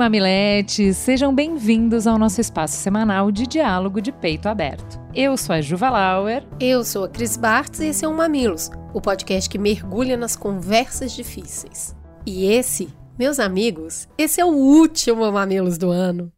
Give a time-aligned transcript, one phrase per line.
[0.00, 4.98] mamiletes, sejam bem-vindos ao nosso espaço semanal de diálogo de peito aberto.
[5.14, 6.42] Eu sou a Juva Lauer.
[6.58, 10.34] Eu sou a Cris Bartz e esse é o Mamilos, o podcast que mergulha nas
[10.34, 11.94] conversas difíceis.
[12.24, 12.88] E esse,
[13.18, 16.32] meus amigos, esse é o último Mamilos do ano.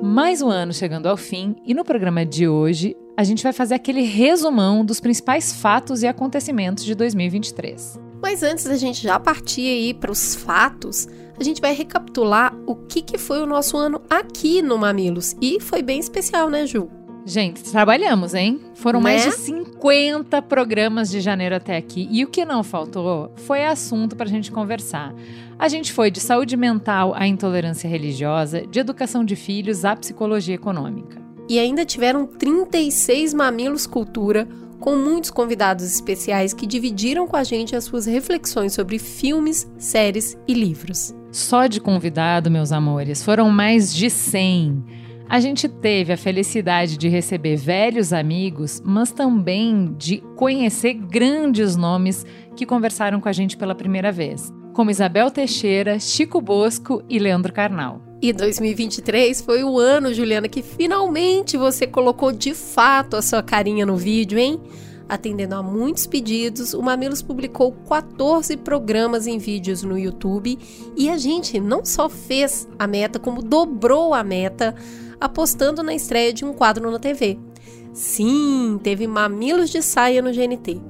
[0.00, 3.74] Mais um ano chegando ao fim e no programa de hoje a gente vai fazer
[3.74, 8.07] aquele resumão dos principais fatos e acontecimentos de 2023.
[8.22, 11.06] Mas antes da gente já partir aí para os fatos,
[11.38, 15.36] a gente vai recapitular o que, que foi o nosso ano aqui no Mamilos.
[15.40, 16.88] E foi bem especial, né, Ju?
[17.24, 18.58] Gente, trabalhamos, hein?
[18.74, 19.10] Foram Né?
[19.10, 22.08] mais de 50 programas de janeiro até aqui.
[22.10, 25.14] E o que não faltou foi assunto para a gente conversar.
[25.58, 30.54] A gente foi de saúde mental à intolerância religiosa, de educação de filhos à psicologia
[30.54, 31.20] econômica.
[31.48, 34.48] E ainda tiveram 36 Mamilos Cultura,
[34.80, 40.38] com muitos convidados especiais que dividiram com a gente as suas reflexões sobre filmes, séries
[40.46, 41.14] e livros.
[41.30, 44.84] Só de convidado, meus amores, foram mais de 100.
[45.28, 52.24] A gente teve a felicidade de receber velhos amigos, mas também de conhecer grandes nomes
[52.56, 57.52] que conversaram com a gente pela primeira vez, como Isabel Teixeira, Chico Bosco e Leandro
[57.52, 58.07] Carnal.
[58.20, 63.86] E 2023 foi o ano, Juliana, que finalmente você colocou de fato a sua carinha
[63.86, 64.60] no vídeo, hein?
[65.08, 70.58] Atendendo a muitos pedidos, o Mamilos publicou 14 programas em vídeos no YouTube
[70.96, 74.74] e a gente não só fez a meta, como dobrou a meta,
[75.20, 77.38] apostando na estreia de um quadro na TV.
[77.94, 80.80] Sim, teve Mamilos de Saia no GNT.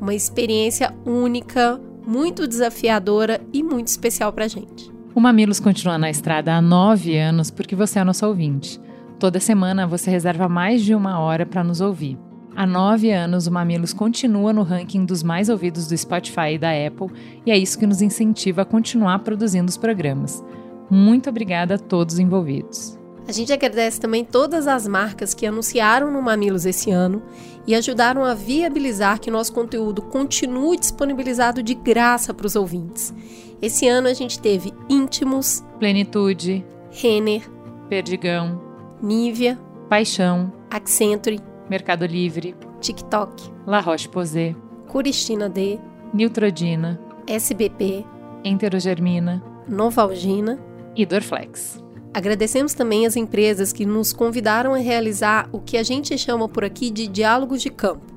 [0.00, 4.93] Uma experiência única, muito desafiadora e muito especial pra gente.
[5.14, 8.80] O Mamilos continua na estrada há nove anos porque você é nosso ouvinte.
[9.16, 12.18] Toda semana você reserva mais de uma hora para nos ouvir.
[12.56, 16.70] Há nove anos, o Mamilos continua no ranking dos mais ouvidos do Spotify e da
[16.70, 17.14] Apple,
[17.46, 20.42] e é isso que nos incentiva a continuar produzindo os programas.
[20.90, 22.98] Muito obrigada a todos envolvidos.
[23.26, 27.22] A gente agradece também todas as marcas que anunciaram no Mamilos esse ano
[27.66, 33.14] e ajudaram a viabilizar que nosso conteúdo continue disponibilizado de graça para os ouvintes.
[33.64, 37.50] Esse ano a gente teve Íntimos, Plenitude, Renner,
[37.88, 38.60] Perdigão,
[39.02, 39.58] Nivea,
[39.88, 44.54] Paixão, Accenture, Mercado Livre, TikTok, La Roche-Posay,
[44.86, 45.78] Curistina D,
[46.12, 48.04] Neutrodina, SBP,
[48.44, 50.58] Enterogermina Novalgina.
[50.94, 51.82] e Dorflex.
[52.12, 56.66] Agradecemos também as empresas que nos convidaram a realizar o que a gente chama por
[56.66, 58.12] aqui de diálogos de campo,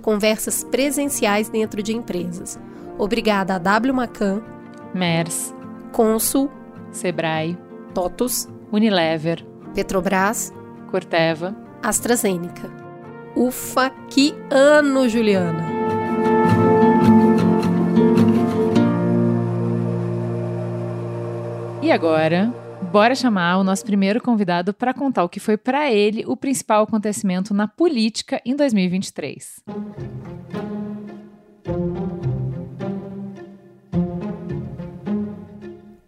[0.00, 2.58] conversas presenciais dentro de empresas.
[2.98, 4.55] Obrigada a W Macan,
[4.96, 5.54] Mers,
[5.92, 6.50] Consul,
[6.90, 7.56] Sebrae,
[7.94, 10.52] TOTUS, Unilever, Petrobras,
[10.90, 12.70] Corteva, AstraZeneca.
[13.36, 15.66] Ufa, que ano, Juliana!
[21.82, 22.52] E agora,
[22.90, 26.82] bora chamar o nosso primeiro convidado para contar o que foi para ele o principal
[26.82, 29.62] acontecimento na política em 2023.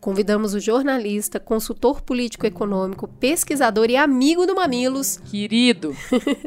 [0.08, 5.94] Convidamos o jornalista, consultor político-econômico, pesquisador e amigo do Mamilos, Querido,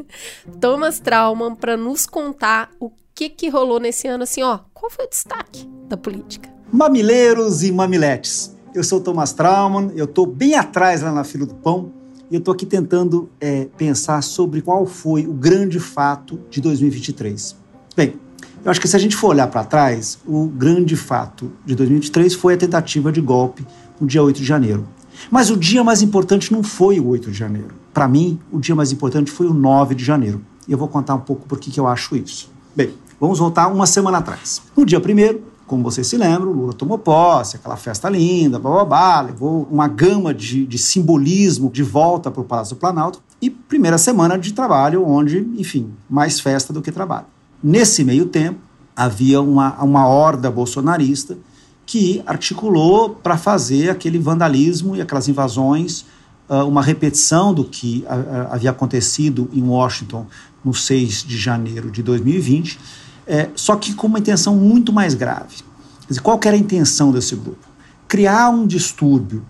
[0.60, 5.04] Thomas Trauman, para nos contar o que, que rolou nesse ano, assim, ó, qual foi
[5.04, 6.52] o destaque da política?
[6.72, 8.52] Mamileiros e mamiletes.
[8.74, 11.92] Eu sou o Thomas Trauman, eu estou bem atrás lá na fila do pão
[12.28, 17.54] e eu estou aqui tentando é, pensar sobre qual foi o grande fato de 2023.
[17.94, 18.18] Bem,
[18.64, 22.34] eu acho que se a gente for olhar para trás, o grande fato de 2023
[22.34, 23.66] foi a tentativa de golpe
[24.00, 24.86] no dia 8 de janeiro.
[25.30, 27.74] Mas o dia mais importante não foi o 8 de janeiro.
[27.92, 30.40] Para mim, o dia mais importante foi o 9 de janeiro.
[30.66, 32.50] E eu vou contar um pouco por que que eu acho isso.
[32.74, 34.62] Bem, vamos voltar uma semana atrás.
[34.76, 39.66] No dia 1 como vocês se lembram, Lula tomou posse, aquela festa linda, bababá, levou
[39.70, 43.22] uma gama de, de simbolismo de volta para o Palácio do Planalto.
[43.40, 47.26] E primeira semana de trabalho, onde, enfim, mais festa do que trabalho.
[47.62, 48.58] Nesse meio tempo,
[48.96, 51.38] havia uma, uma horda bolsonarista
[51.86, 56.04] que articulou para fazer aquele vandalismo e aquelas invasões,
[56.48, 58.04] uh, uma repetição do que
[58.50, 60.26] havia acontecido em Washington
[60.64, 62.78] no 6 de janeiro de 2020,
[63.26, 65.56] é, só que com uma intenção muito mais grave.
[66.02, 67.66] Quer dizer, qual era a intenção desse grupo?
[68.08, 69.44] Criar um distúrbio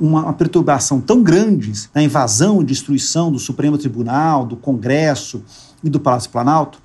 [0.00, 5.42] uma, uma perturbação tão grande na invasão e destruição do Supremo Tribunal, do Congresso
[5.84, 6.80] e do Palácio Planalto,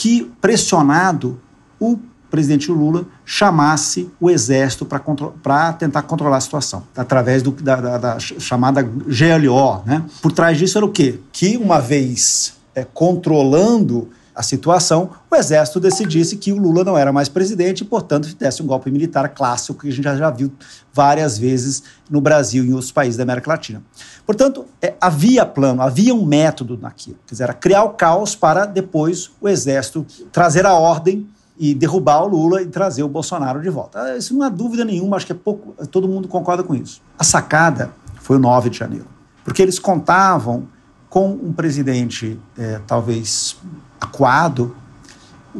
[0.00, 1.38] que, pressionado,
[1.78, 1.98] o
[2.30, 8.18] presidente Lula chamasse o exército para tentar controlar a situação, através do, da, da, da,
[8.18, 9.82] chamada GLO.
[9.84, 10.02] Né?
[10.22, 11.20] Por trás disso era o quê?
[11.30, 17.12] Que, uma vez é, controlando a situação, o exército decidisse que o Lula não era
[17.12, 20.52] mais presidente e, portanto, desse um golpe militar clássico que a gente já, viu
[20.92, 23.82] várias vezes no Brasil e em outros países da América Latina.
[24.24, 28.64] Portanto, é, havia plano, havia um método naquilo, quer dizer, era criar o caos para
[28.66, 31.26] depois o exército trazer a ordem
[31.58, 34.00] e derrubar o Lula e trazer o Bolsonaro de volta.
[34.00, 37.02] Ah, isso não há dúvida nenhuma, acho que é pouco, todo mundo concorda com isso.
[37.18, 37.90] A sacada
[38.20, 39.06] foi o 9 de janeiro,
[39.44, 40.66] porque eles contavam
[41.10, 43.56] com um presidente é, talvez
[44.00, 44.74] acuado,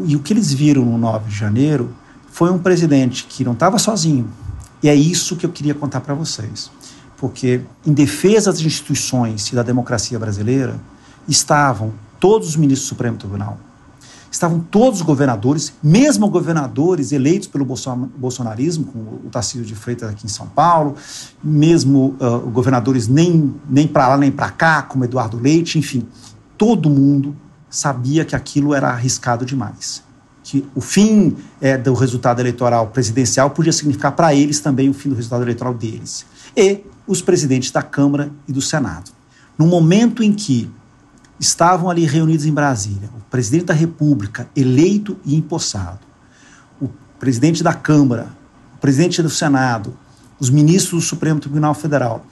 [0.04, 1.92] e o que eles viram no 9 de janeiro
[2.30, 4.28] foi um presidente que não estava sozinho.
[4.82, 6.70] E é isso que eu queria contar para vocês.
[7.16, 10.80] Porque, em defesa das instituições e da democracia brasileira,
[11.28, 13.58] estavam todos os ministros do Supremo Tribunal,
[14.30, 20.24] estavam todos os governadores, mesmo governadores eleitos pelo bolsonarismo, como o Tarcísio de Freitas aqui
[20.24, 20.94] em São Paulo,
[21.42, 26.06] mesmo uh, governadores nem, nem para lá nem para cá, como Eduardo Leite, enfim,
[26.56, 27.34] todo mundo
[27.70, 30.02] sabia que aquilo era arriscado demais.
[30.42, 35.08] Que o fim é, do resultado eleitoral presidencial podia significar para eles também o fim
[35.08, 36.26] do resultado eleitoral deles.
[36.56, 39.12] E os presidentes da Câmara e do Senado.
[39.56, 40.70] No momento em que
[41.38, 46.00] estavam ali reunidos em Brasília, o presidente da República, eleito e empossado,
[46.80, 46.88] o
[47.18, 48.28] presidente da Câmara,
[48.76, 49.96] o presidente do Senado,
[50.38, 52.26] os ministros do Supremo Tribunal Federal,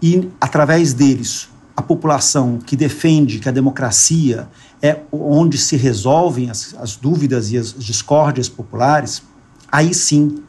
[0.00, 4.48] e através deles a população que defende que a democracia
[4.80, 9.22] é onde se resolvem as, as dúvidas e as discórdias populares,
[9.70, 10.42] aí sim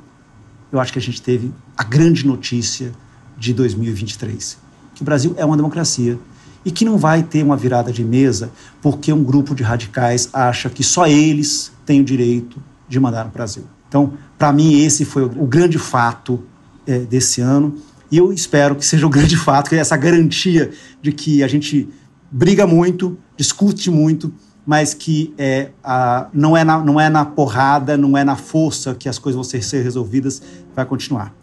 [0.71, 2.91] eu acho que a gente teve a grande notícia
[3.37, 4.57] de 2023,
[4.95, 6.19] que o Brasil é uma democracia
[6.65, 10.69] e que não vai ter uma virada de mesa porque um grupo de radicais acha
[10.69, 13.63] que só eles têm o direito de mandar no Brasil.
[13.87, 16.43] Então, para mim, esse foi o, grande fato
[16.87, 17.77] é, desse ano.
[18.13, 20.69] E eu espero que seja o grande fato, que é essa garantia
[21.01, 21.89] de que a gente
[22.31, 24.31] briga muito, discute muito,
[24.63, 28.93] mas que é, a, não, é na, não é na porrada, não é na força
[28.93, 30.43] que as coisas vão ser, ser resolvidas,
[30.75, 31.33] vai continuar.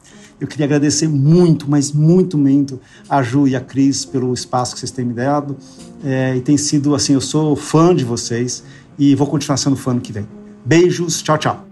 [0.41, 4.79] Eu queria agradecer muito, mas muito, muito a Ju e a Cris pelo espaço que
[4.79, 5.57] vocês têm me dado.
[6.05, 8.63] É, e tem sido assim, eu sou fã de vocês
[8.97, 10.27] e vou continuar sendo fã no que vem.
[10.65, 11.70] Beijos, tchau, tchau.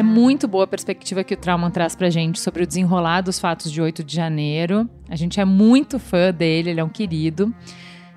[0.00, 3.38] É muito boa a perspectiva que o Trauma traz pra gente sobre o desenrolar dos
[3.38, 4.88] fatos de 8 de janeiro.
[5.10, 7.54] A gente é muito fã dele, ele é um querido.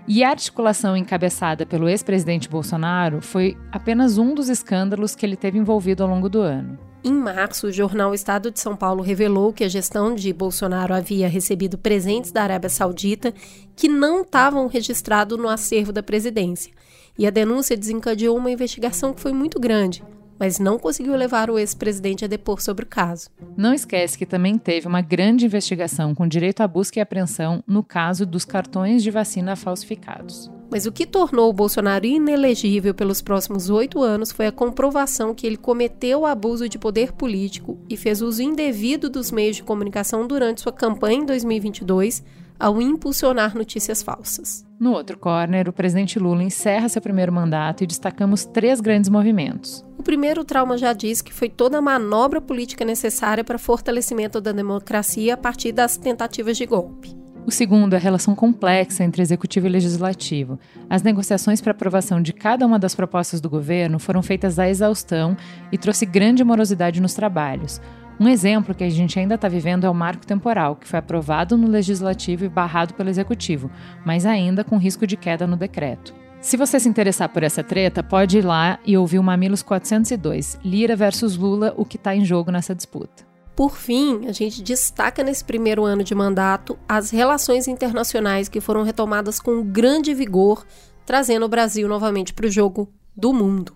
[0.07, 5.57] E a articulação encabeçada pelo ex-presidente Bolsonaro foi apenas um dos escândalos que ele teve
[5.57, 6.79] envolvido ao longo do ano.
[7.03, 11.27] Em março, o jornal Estado de São Paulo revelou que a gestão de Bolsonaro havia
[11.27, 13.33] recebido presentes da Arábia Saudita
[13.75, 16.71] que não estavam registrados no acervo da presidência.
[17.19, 20.01] E a denúncia desencadeou uma investigação que foi muito grande,
[20.43, 23.29] mas não conseguiu levar o ex-presidente a depor sobre o caso.
[23.55, 27.81] Não esquece que também teve uma grande investigação com direito à busca e apreensão no
[27.81, 30.51] caso dos cartões de vacina falsificados.
[30.69, 35.47] Mas o que tornou o Bolsonaro inelegível pelos próximos oito anos foi a comprovação que
[35.47, 40.59] ele cometeu abuso de poder político e fez uso indevido dos meios de comunicação durante
[40.59, 42.21] sua campanha em 2022
[42.59, 44.65] ao impulsionar notícias falsas.
[44.79, 49.85] No outro corner, o presidente Lula encerra seu primeiro mandato e destacamos três grandes movimentos.
[49.97, 54.51] O primeiro, trauma já disse que foi toda a manobra política necessária para fortalecimento da
[54.51, 57.23] democracia a partir das tentativas de golpe.
[57.45, 60.57] O segundo é a relação complexa entre executivo e legislativo.
[60.89, 65.35] As negociações para aprovação de cada uma das propostas do governo foram feitas à exaustão
[65.69, 67.81] e trouxe grande morosidade nos trabalhos.
[68.19, 71.57] Um exemplo que a gente ainda está vivendo é o marco temporal, que foi aprovado
[71.57, 73.71] no legislativo e barrado pelo executivo,
[74.05, 76.13] mas ainda com risco de queda no decreto.
[76.39, 80.59] Se você se interessar por essa treta, pode ir lá e ouvir o Mamilos 402,
[80.63, 83.25] Lira versus Lula, o que está em jogo nessa disputa.
[83.55, 88.83] Por fim, a gente destaca nesse primeiro ano de mandato as relações internacionais que foram
[88.83, 90.65] retomadas com grande vigor,
[91.05, 93.73] trazendo o Brasil novamente para o jogo do mundo.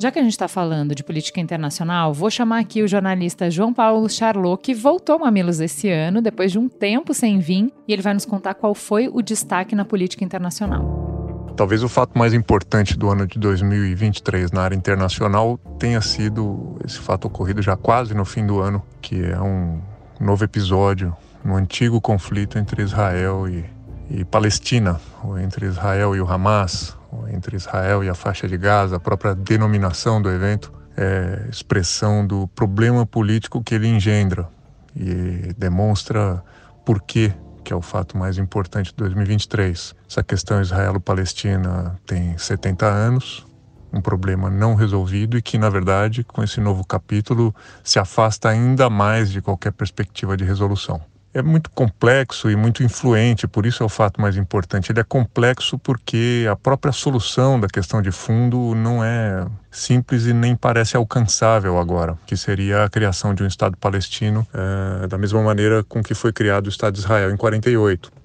[0.00, 3.74] Já que a gente está falando de política internacional, vou chamar aqui o jornalista João
[3.74, 7.92] Paulo Charlot, que voltou a Mamilos esse ano, depois de um tempo sem vir, e
[7.92, 11.52] ele vai nos contar qual foi o destaque na política internacional.
[11.56, 17.00] Talvez o fato mais importante do ano de 2023 na área internacional tenha sido esse
[17.00, 19.80] fato ocorrido já quase no fim do ano, que é um
[20.20, 23.64] novo episódio no antigo conflito entre Israel e,
[24.08, 26.97] e Palestina, ou entre Israel e o Hamas,
[27.32, 32.48] entre Israel e a faixa de Gaza, a própria denominação do evento é, expressão do
[32.48, 34.48] problema político que ele engendra
[34.96, 36.42] e demonstra
[36.84, 39.94] por que que é o fato mais importante de 2023.
[40.08, 43.46] Essa questão israelo-palestina tem 70 anos,
[43.92, 48.88] um problema não resolvido e que, na verdade, com esse novo capítulo, se afasta ainda
[48.88, 50.98] mais de qualquer perspectiva de resolução
[51.32, 54.90] é muito complexo e muito influente, por isso é o fato mais importante.
[54.90, 60.32] Ele é complexo porque a própria solução da questão de fundo não é simples e
[60.32, 65.42] nem parece alcançável agora, que seria a criação de um Estado palestino, é, da mesma
[65.42, 68.17] maneira com que foi criado o Estado de Israel em 48.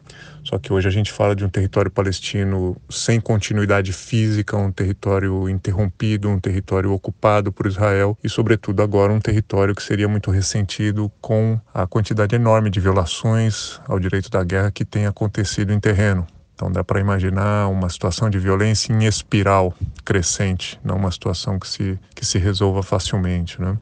[0.43, 5.47] Só que hoje a gente fala de um território palestino sem continuidade física, um território
[5.47, 11.11] interrompido, um território ocupado por Israel e, sobretudo, agora um território que seria muito ressentido
[11.21, 16.27] com a quantidade enorme de violações ao direito da guerra que tem acontecido em terreno.
[16.55, 19.73] Então dá para imaginar uma situação de violência em espiral
[20.05, 23.59] crescente, não uma situação que se, que se resolva facilmente.
[23.59, 23.77] Né?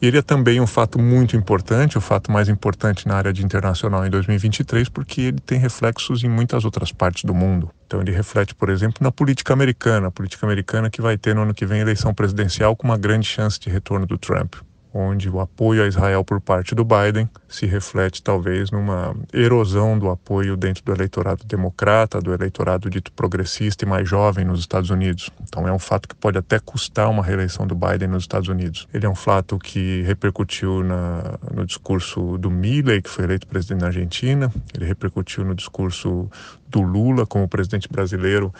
[0.00, 3.44] E ele é também um fato muito importante, o fato mais importante na área de
[3.44, 7.70] internacional em 2023, porque ele tem reflexos em muitas outras partes do mundo.
[7.86, 11.42] Então ele reflete, por exemplo, na política americana, a política americana que vai ter no
[11.42, 14.54] ano que vem eleição presidencial com uma grande chance de retorno do Trump
[14.94, 20.08] onde o apoio a Israel por parte do Biden se reflete talvez numa erosão do
[20.08, 25.30] apoio dentro do eleitorado democrata, do eleitorado dito progressista e mais jovem nos Estados Unidos.
[25.42, 28.86] Então é um fato que pode até custar uma reeleição do Biden nos Estados Unidos.
[28.94, 33.80] Ele é um fato que repercutiu na, no discurso do Milley, que foi eleito presidente
[33.80, 36.30] da Argentina, ele repercutiu no discurso
[36.68, 38.54] do Lula como presidente brasileiro,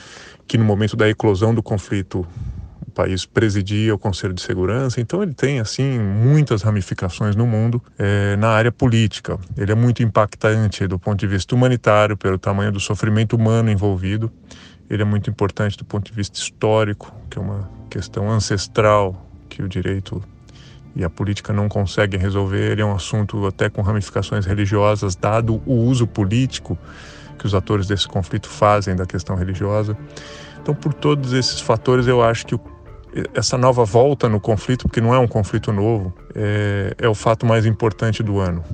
[0.48, 2.26] que no momento da eclosão do conflito
[2.94, 8.36] país presidia o Conselho de Segurança, então ele tem assim muitas ramificações no mundo é,
[8.36, 9.38] na área política.
[9.56, 14.30] Ele é muito impactante do ponto de vista humanitário pelo tamanho do sofrimento humano envolvido.
[14.88, 19.62] Ele é muito importante do ponto de vista histórico, que é uma questão ancestral que
[19.62, 20.22] o direito
[20.96, 22.72] e a política não conseguem resolver.
[22.72, 26.78] Ele é um assunto até com ramificações religiosas, dado o uso político
[27.38, 29.96] que os atores desse conflito fazem da questão religiosa.
[30.62, 32.58] Então, por todos esses fatores, eu acho que o
[33.32, 37.46] essa nova volta no conflito, porque não é um conflito novo, é, é o fato
[37.46, 38.64] mais importante do ano.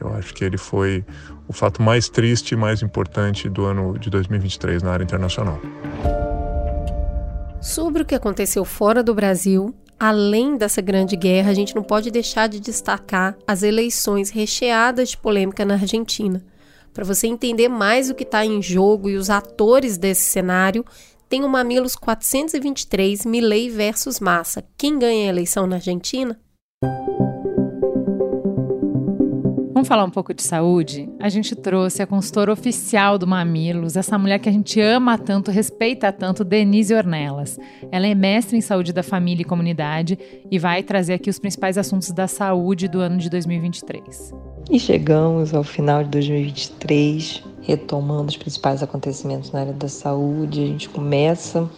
[0.00, 1.04] Eu acho que ele foi
[1.46, 5.60] o fato mais triste e mais importante do ano de 2023 na área internacional.
[7.60, 12.10] Sobre o que aconteceu fora do Brasil, além dessa grande guerra, a gente não pode
[12.10, 16.42] deixar de destacar as eleições recheadas de polêmica na Argentina.
[16.92, 20.84] Para você entender mais o que está em jogo e os atores desse cenário,
[21.32, 24.62] tem o Mamilos 423 Milley versus Massa.
[24.76, 26.38] Quem ganha a eleição na Argentina?
[29.72, 31.08] Vamos falar um pouco de saúde?
[31.18, 35.50] A gente trouxe a consultora oficial do Mamilos, essa mulher que a gente ama tanto,
[35.50, 37.58] respeita tanto, Denise Ornelas.
[37.90, 40.18] Ela é mestre em saúde da família e comunidade
[40.50, 44.34] e vai trazer aqui os principais assuntos da saúde do ano de 2023.
[44.70, 50.62] E chegamos ao final de 2023 retomando os principais acontecimentos na área da saúde.
[50.62, 51.68] A gente começa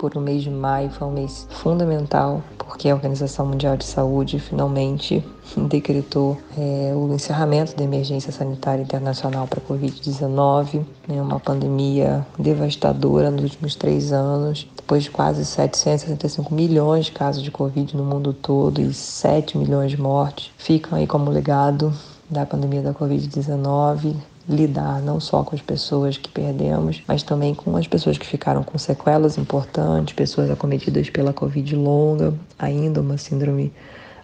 [0.00, 4.38] por o mês de maio, foi um mês fundamental, porque a Organização Mundial de Saúde
[4.38, 5.22] finalmente
[5.68, 13.30] decretou é, o encerramento da emergência sanitária internacional para a Covid-19, né, uma pandemia devastadora
[13.30, 18.32] nos últimos três anos, depois de quase 765 milhões de casos de Covid no mundo
[18.32, 21.92] todo e 7 milhões de mortes, ficam aí como legado
[22.30, 24.14] da pandemia da Covid-19,
[24.50, 28.62] lidar não só com as pessoas que perdemos, mas também com as pessoas que ficaram
[28.62, 33.72] com sequelas importantes, pessoas acometidas pela Covid longa, ainda uma síndrome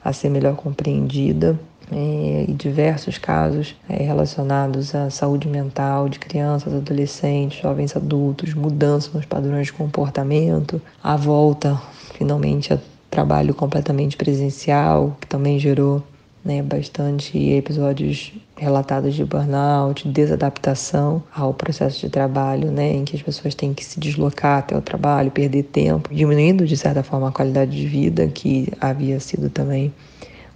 [0.04, 1.58] a ser melhor compreendida.
[1.88, 9.08] É, e diversos casos é, relacionados à saúde mental de crianças, adolescentes, jovens adultos, mudança
[9.14, 11.80] nos padrões de comportamento, a volta
[12.12, 12.78] finalmente a
[13.08, 16.02] trabalho completamente presencial, que também gerou
[16.46, 23.22] né, bastante episódios relatados de burnout, desadaptação ao processo de trabalho, né, em que as
[23.22, 27.32] pessoas têm que se deslocar até o trabalho, perder tempo, diminuindo de certa forma a
[27.32, 29.92] qualidade de vida que havia sido também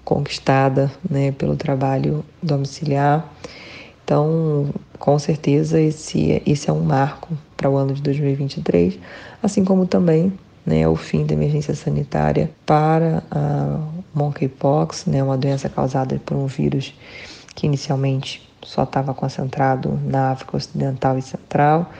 [0.05, 3.29] conquistada, né, pelo trabalho domiciliar.
[4.05, 8.97] Então, com certeza esse esse é um marco para o ano de 2023,
[9.43, 10.33] assim como também
[10.65, 13.81] né, o fim da emergência sanitária para a
[14.15, 16.95] monkeypox, né, uma doença causada por um vírus
[17.55, 21.91] que inicialmente só estava concentrado na África Ocidental e Central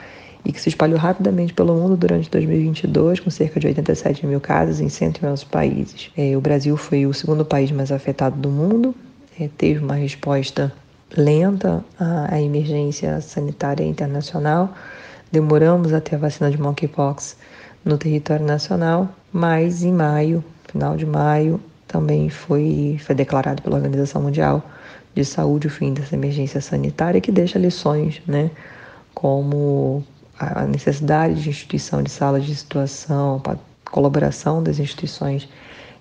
[0.43, 4.79] e que se espalhou rapidamente pelo mundo durante 2022, com cerca de 87 mil casos
[4.79, 6.09] em 111 países.
[6.17, 8.95] É, o Brasil foi o segundo país mais afetado do mundo,
[9.39, 10.73] é, teve uma resposta
[11.15, 14.73] lenta à, emergência sanitária internacional.
[15.31, 17.37] Demoramos até a vacina de monkeypox
[17.83, 21.59] no território nacional, mas em maio final de maio,
[21.91, 24.63] também foi, foi declarado pela Organização Mundial
[25.13, 28.49] de Saúde o fim dessa emergência sanitária, que deixa lições, né?
[29.13, 30.03] Como
[30.39, 33.41] a necessidade de instituição de salas de situação,
[33.85, 35.49] colaboração das instituições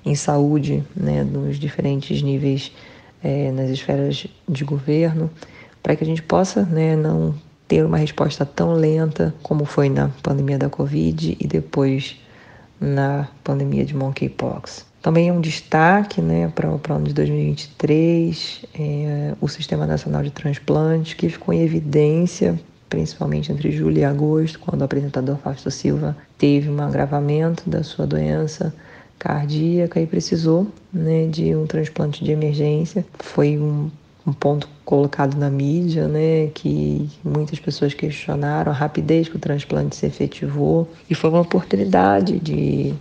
[0.05, 2.73] em saúde, né, nos diferentes níveis,
[3.23, 5.29] é, nas esferas de governo,
[5.83, 7.35] para que a gente possa né, não
[7.69, 12.17] ter uma resposta tão lenta como foi na pandemia da Covid e depois
[12.81, 14.90] na pandemia de monkeypox.
[15.03, 20.31] Também é um destaque né, para o ano de 2023 é, o Sistema Nacional de
[20.31, 26.17] Transplante, que ficou em evidência, principalmente entre julho e agosto, quando o apresentador Fausto Silva
[26.37, 28.75] teve um agravamento da sua doença
[29.19, 33.05] cardíaca e precisou né, de um transplante de emergência.
[33.19, 33.91] Foi um,
[34.27, 39.97] um ponto colocado na mídia, né, que muitas pessoas questionaram a rapidez que o transplante
[39.97, 42.95] se efetivou e foi uma oportunidade de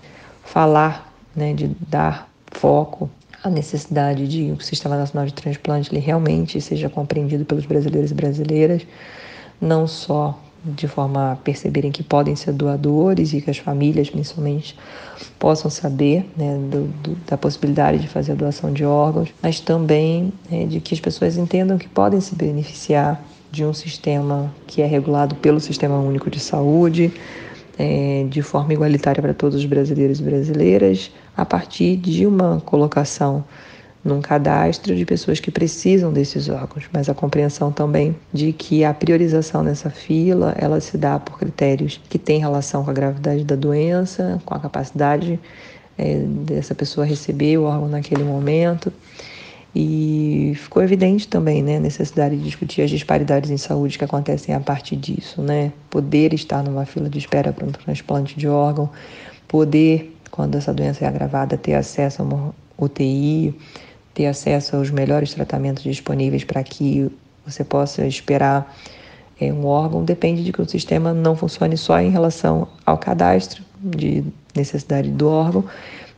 [0.44, 3.10] falar, né, de dar foco
[3.44, 8.14] à necessidade de o Sistema Nacional de Transplante ele realmente seja compreendido pelos brasileiros e
[8.14, 8.86] brasileiras,
[9.62, 14.78] não só de forma a perceberem que podem ser doadores e que as famílias, principalmente,
[15.38, 20.34] possam saber né, do, do, da possibilidade de fazer a doação de órgãos, mas também
[20.50, 24.86] né, de que as pessoas entendam que podem se beneficiar de um sistema que é
[24.86, 27.12] regulado pelo Sistema Único de Saúde,
[27.80, 33.46] é, de forma igualitária para todos os brasileiros e brasileiras, a partir de uma colocação
[34.04, 38.94] num cadastro de pessoas que precisam desses órgãos, mas a compreensão também de que a
[38.94, 43.56] priorização nessa fila ela se dá por critérios que têm relação com a gravidade da
[43.56, 45.40] doença, com a capacidade
[45.98, 48.92] é, dessa pessoa receber o órgão naquele momento.
[49.76, 54.54] E ficou evidente também né, a necessidade de discutir as disparidades em saúde que acontecem
[54.56, 55.42] a partir disso.
[55.42, 55.72] Né?
[55.90, 58.90] Poder estar numa fila de espera para um transplante de órgão,
[59.48, 63.54] poder, quando essa doença é agravada, ter acesso a uma UTI,
[64.14, 67.10] ter acesso aos melhores tratamentos disponíveis para que
[67.46, 68.76] você possa esperar
[69.40, 73.64] é, um órgão, depende de que o sistema não funcione só em relação ao cadastro
[73.82, 74.24] de
[74.56, 75.64] necessidade do órgão,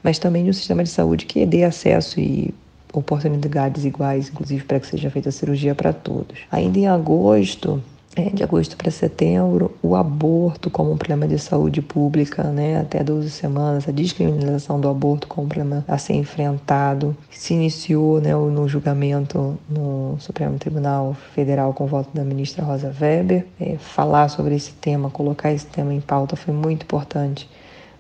[0.04, 2.54] mas também de um sistema de saúde que dê acesso e
[2.94, 6.38] oportunidades iguais, inclusive para que seja feita a cirurgia para todos.
[6.52, 7.82] Ainda em agosto,
[8.16, 13.04] é, de agosto para setembro, o aborto como um problema de saúde pública, né, até
[13.04, 18.34] 12 semanas, a descriminalização do aborto como um problema a ser enfrentado, se iniciou né,
[18.36, 23.46] no julgamento no Supremo Tribunal Federal com voto da ministra Rosa Weber.
[23.60, 27.50] É, falar sobre esse tema, colocar esse tema em pauta foi muito importante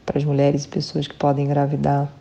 [0.05, 2.11] para as mulheres e pessoas que podem engravidar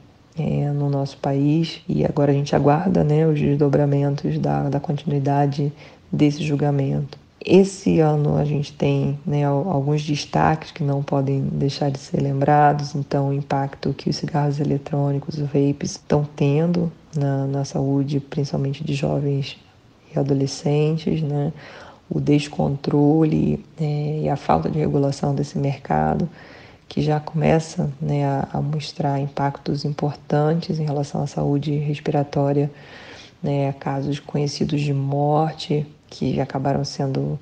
[0.41, 5.73] é, no nosso país e agora a gente aguarda né, os desdobramentos da, da continuidade
[6.11, 7.19] desse julgamento.
[7.45, 12.95] Esse ano a gente tem né, alguns destaques que não podem deixar de ser lembrados,
[12.95, 18.85] então o impacto que os cigarros eletrônicos, os vapes, estão tendo na, na saúde, principalmente
[18.85, 19.59] de jovens
[20.15, 21.53] e adolescentes, né?
[22.11, 26.29] o descontrole né, e a falta de regulação desse mercado,
[26.91, 32.69] que já começa né, a, a, mostrar impactos importantes em relação à saúde respiratória,
[33.41, 37.39] né, casos conhecidos de morte, que acabaram sendo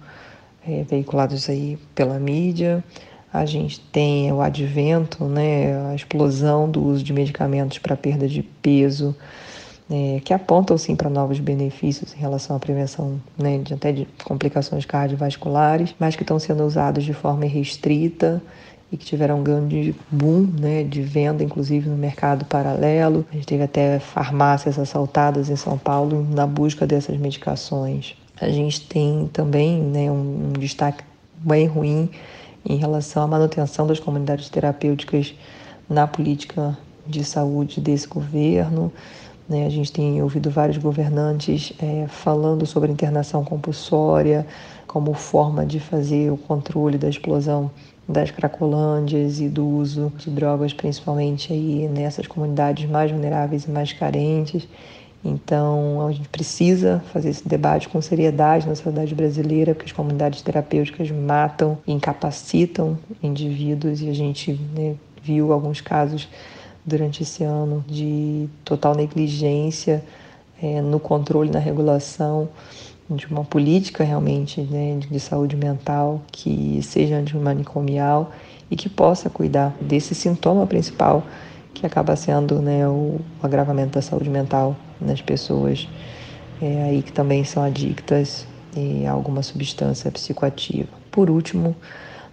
[0.69, 2.85] é, veiculados aí pela mídia.
[3.33, 8.43] A gente tem o advento, né, a explosão do uso de medicamentos para perda de
[8.43, 9.17] peso,
[9.91, 14.07] é, que apontam sim para novos benefícios em relação à prevenção né, de, até de
[14.25, 18.43] complicações cardiovasculares, mas que estão sendo usados de forma restrita
[18.91, 23.27] e que tiveram um grande boom né, de venda, inclusive no mercado paralelo.
[23.31, 28.17] A gente teve até farmácias assaltadas em São Paulo na busca dessas medicações.
[28.41, 31.05] A gente tem também né, um, destaque
[31.37, 32.09] bem ruim
[32.65, 35.35] em relação à manutenção das comunidades terapêuticas
[35.89, 38.93] na política de saúde desse governo.
[39.49, 39.67] Né?
[39.67, 44.47] A gente tem ouvido vários governantes é, falando sobre internação compulsória
[44.87, 47.71] como forma de fazer o controle da explosão
[48.09, 53.93] das cracolândias e do uso de drogas, principalmente aí nessas comunidades mais vulneráveis e mais
[53.93, 54.67] carentes.
[55.23, 60.41] Então, a gente precisa fazer esse debate com seriedade na sociedade brasileira, porque as comunidades
[60.41, 66.29] terapêuticas matam, incapacitam indivíduos e a gente né, viu alguns casos
[66.87, 70.03] durante esse ano de total negligência
[70.63, 72.49] é, no controle, na regulação
[73.11, 78.33] de uma política realmente né, de saúde mental que seja antimanicomial
[78.71, 81.25] e que possa cuidar desse sintoma principal
[81.73, 85.89] que acaba sendo né, o agravamento da saúde mental nas pessoas
[86.61, 88.47] é, aí que também são adictas
[89.07, 90.89] a alguma substância psicoativa.
[91.11, 91.75] Por último,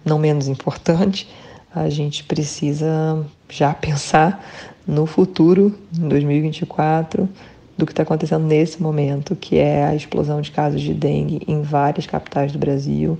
[0.04, 1.28] não menos importante,
[1.74, 4.44] a gente precisa já pensar
[4.86, 7.28] no futuro, em 2024,
[7.76, 11.62] do que está acontecendo nesse momento, que é a explosão de casos de dengue em
[11.62, 13.18] várias capitais do Brasil,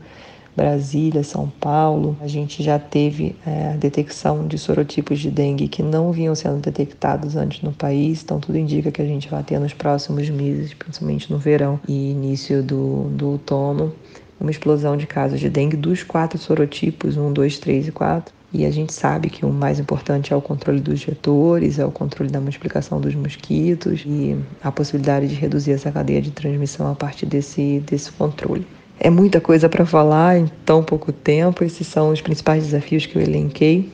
[0.56, 2.16] Brasília, São Paulo.
[2.20, 6.56] A gente já teve é, a detecção de sorotipos de dengue que não vinham sendo
[6.56, 10.72] detectados antes no país, então tudo indica que a gente vai ter nos próximos meses,
[10.72, 13.92] principalmente no verão e início do, do outono,
[14.40, 18.35] uma explosão de casos de dengue dos quatro sorotipos, 1, 2, 3 e 4.
[18.52, 21.90] E a gente sabe que o mais importante é o controle dos vetores, é o
[21.90, 26.94] controle da multiplicação dos mosquitos e a possibilidade de reduzir essa cadeia de transmissão a
[26.94, 28.66] partir desse, desse controle.
[28.98, 31.62] É muita coisa para falar em tão pouco tempo.
[31.64, 33.92] Esses são os principais desafios que eu elenquei.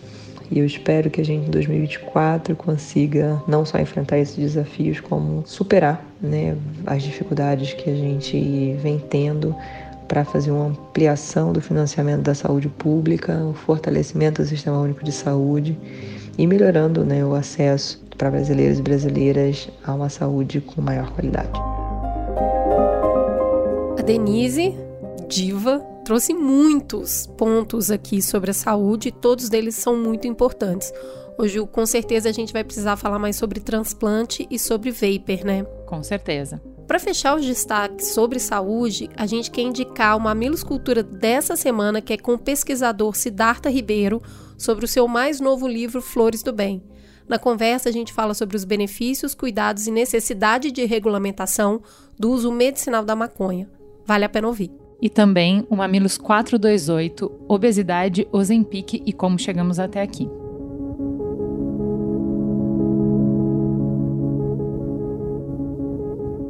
[0.50, 5.42] E eu espero que a gente em 2024 consiga não só enfrentar esses desafios, como
[5.46, 6.54] superar né,
[6.86, 9.56] as dificuldades que a gente vem tendo
[10.12, 15.10] para fazer uma ampliação do financiamento da saúde pública, o fortalecimento do Sistema Único de
[15.10, 15.74] Saúde
[16.36, 21.58] e melhorando né, o acesso para brasileiros e brasileiras a uma saúde com maior qualidade.
[23.98, 24.74] A Denise,
[25.30, 30.92] diva, trouxe muitos pontos aqui sobre a saúde e todos eles são muito importantes.
[31.38, 35.64] Hoje, com certeza, a gente vai precisar falar mais sobre transplante e sobre vapor, né?
[35.86, 36.60] Com certeza.
[36.92, 42.12] Para fechar os destaques sobre saúde, a gente quer indicar uma Cultura dessa semana, que
[42.12, 44.20] é com o pesquisador Siddhartha Ribeiro,
[44.58, 46.82] sobre o seu mais novo livro Flores do Bem.
[47.26, 51.80] Na conversa, a gente fala sobre os benefícios, cuidados e necessidade de regulamentação
[52.18, 53.70] do uso medicinal da maconha.
[54.04, 54.70] Vale a pena ouvir.
[55.00, 60.28] E também o Mamilos 428, Obesidade, Ozempic e como chegamos até aqui.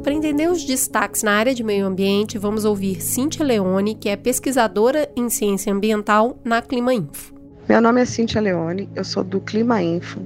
[0.03, 4.17] Para entender os destaques na área de meio ambiente, vamos ouvir Cíntia Leone, que é
[4.17, 7.33] pesquisadora em ciência ambiental na Clima Info.
[7.69, 10.19] Meu nome é Cíntia Leone, eu sou do Clima Info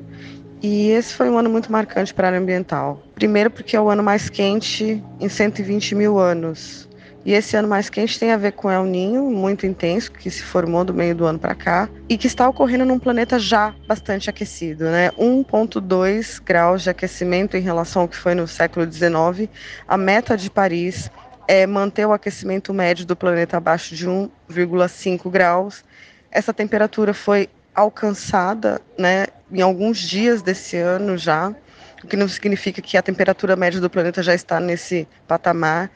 [0.63, 3.03] e esse foi um ano muito marcante para a área ambiental.
[3.13, 6.86] Primeiro, porque é o ano mais quente em 120 mil anos.
[7.27, 10.41] E esse ano mais quente tem a ver com El Ninho, muito intenso, que se
[10.41, 14.29] formou do meio do ano para cá, e que está ocorrendo num planeta já bastante
[14.29, 15.11] aquecido, né?
[15.19, 19.49] 1,2 graus de aquecimento em relação ao que foi no século XIX.
[19.85, 21.11] A meta de Paris
[21.49, 25.83] é manter o aquecimento médio do planeta abaixo de 1,5 graus.
[26.31, 31.53] Essa temperatura foi alcançada, né, em alguns dias desse ano já,
[32.01, 35.91] o que não significa que a temperatura média do planeta já está nesse patamar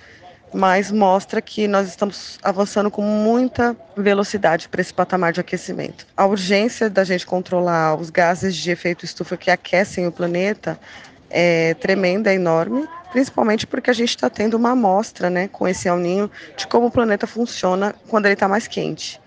[0.53, 6.05] mas mostra que nós estamos avançando com muita velocidade para esse patamar de aquecimento.
[6.15, 10.79] A urgência da gente controlar os gases de efeito estufa que aquecem o planeta
[11.29, 15.87] é tremenda, é enorme, principalmente porque a gente está tendo uma amostra né, com esse
[15.87, 19.19] alninho de como o planeta funciona quando ele está mais quente.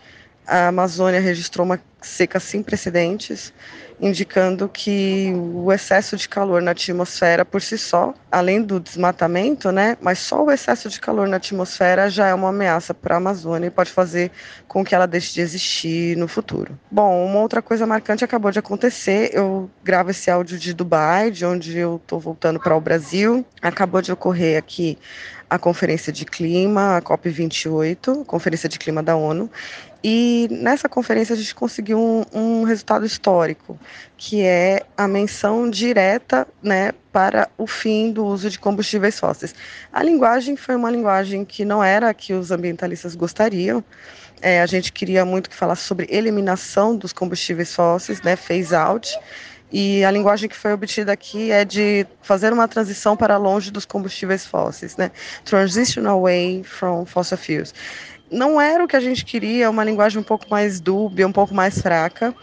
[0.46, 3.52] A Amazônia registrou uma seca sem precedentes
[4.00, 9.96] indicando que o excesso de calor na atmosfera por si só, além do desmatamento, né,
[10.00, 13.68] mas só o excesso de calor na atmosfera já é uma ameaça para a Amazônia
[13.68, 14.30] e pode fazer
[14.66, 16.78] com que ela deixe de existir no futuro.
[16.90, 19.30] Bom, uma outra coisa marcante acabou de acontecer.
[19.33, 23.44] Eu gravo esse áudio de Dubai, de onde eu estou voltando para o Brasil.
[23.62, 24.98] Acabou de ocorrer aqui
[25.48, 29.48] a Conferência de Clima, a COP28, Conferência de Clima da ONU,
[30.07, 33.81] e nessa conferência a gente conseguiu um, um, resultado histórico,
[34.19, 39.55] que é a menção direta né, para o fim do uso de combustíveis fósseis.
[39.90, 43.83] A linguagem foi uma linguagem que não era a que os ambientalistas gostariam.
[44.43, 49.19] É, a gente queria muito que falasse sobre eliminação dos combustíveis fósseis, né, phase out.
[49.73, 53.87] E a linguagem que foi obtida aqui é de fazer uma transição para longe dos
[53.87, 55.11] combustíveis fósseis, né?
[55.45, 57.75] Transition away from fossil fuels
[58.35, 61.55] não era o que a gente queria, uma linguagem um pouco mais dúbia, um pouco
[61.55, 62.35] mais fraca,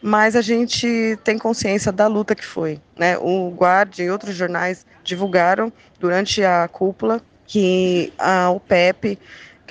[0.00, 2.80] mas a gente tem consciência da luta que foi.
[2.96, 3.18] Né?
[3.18, 9.18] O Guardian e outros jornais divulgaram durante a cúpula que a OPEP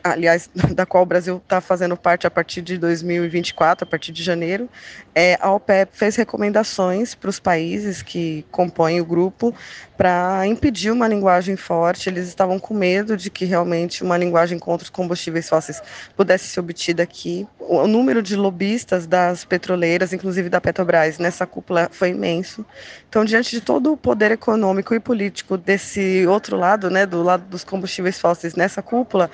[0.04, 4.24] aliás, da qual o Brasil está fazendo parte a partir de 2024, a partir de
[4.24, 4.70] janeiro,
[5.14, 9.54] é, a OPEP fez recomendações para os países que compõem o grupo
[9.98, 12.10] para impedir uma linguagem forte.
[12.10, 15.82] Eles estavam com medo de que realmente uma linguagem contra os combustíveis fósseis
[16.16, 17.46] pudesse ser obtida aqui.
[17.60, 22.66] O número de lobistas das petroleiras, inclusive da Petrobras, nessa cúpula foi imenso.
[23.10, 27.44] Então, diante de todo o poder econômico e político desse outro lado, né, do lado
[27.46, 29.30] dos combustíveis fósseis nessa cúpula,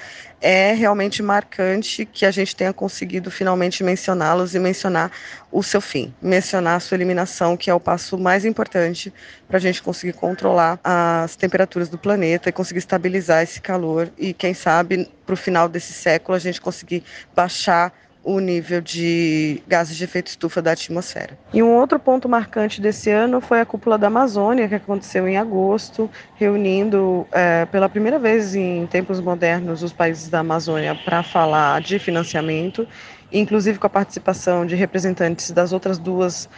[0.56, 5.12] é realmente marcante que a gente tenha conseguido finalmente mencioná-los e mencionar
[5.52, 9.14] o seu fim, mencionar a sua eliminação, que é o passo mais importante
[9.50, 14.34] para a gente conseguir controlar as temperaturas do planeta e conseguir estabilizar esse calor e,
[14.34, 17.04] quem sabe, para o final desse século a gente conseguir
[17.36, 17.92] baixar
[18.26, 21.38] o nível de gases de efeito estufa da atmosfera.
[21.54, 25.38] E um outro ponto marcante desse ano foi a cúpula da Amazônia, que aconteceu em
[25.38, 31.80] agosto, reunindo é, pela primeira vez em tempos modernos os países da Amazônia para falar
[31.82, 32.88] de financiamento
[33.32, 36.50] inclusive com a participação de representantes das outras duas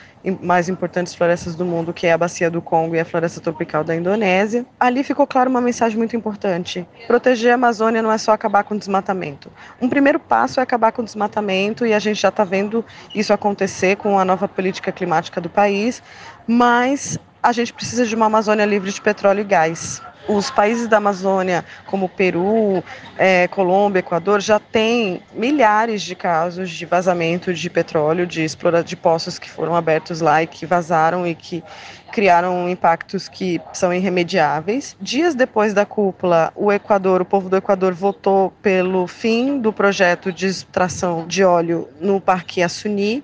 [0.42, 3.84] mais importantes florestas do mundo, que é a Bacia do Congo e a Floresta Tropical
[3.84, 4.66] da Indonésia.
[4.80, 6.88] Ali ficou clara uma mensagem muito importante.
[7.08, 9.52] Proteger a Amazônia não é só acabar com o desmatamento.
[9.82, 13.32] Um primeiro passo é acabar com o desmatamento, e a gente já está vendo isso
[13.34, 16.02] acontecer com a nova política climática do país,
[16.46, 20.98] mas a gente precisa de uma Amazônia livre de petróleo e gás os países da
[20.98, 22.84] Amazônia, como Peru,
[23.18, 28.46] é, Colômbia, Equador, já têm milhares de casos de vazamento de petróleo, de
[28.86, 31.64] de poços que foram abertos lá e que vazaram e que
[32.12, 34.96] criaram impactos que são irremediáveis.
[35.00, 40.32] Dias depois da cúpula, o Equador, o povo do Equador votou pelo fim do projeto
[40.32, 43.24] de extração de óleo no Parque Assuni,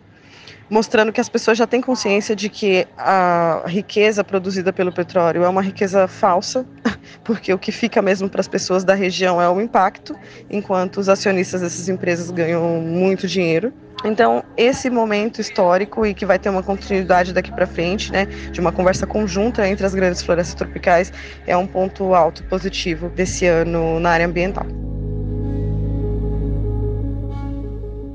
[0.73, 5.47] mostrando que as pessoas já têm consciência de que a riqueza produzida pelo petróleo é
[5.47, 6.65] uma riqueza falsa,
[7.23, 10.15] porque o que fica mesmo para as pessoas da região é o impacto,
[10.49, 13.71] enquanto os acionistas dessas empresas ganham muito dinheiro.
[14.03, 18.59] Então, esse momento histórico e que vai ter uma continuidade daqui para frente, né, de
[18.59, 21.13] uma conversa conjunta entre as grandes florestas tropicais,
[21.45, 24.65] é um ponto alto positivo desse ano na área ambiental.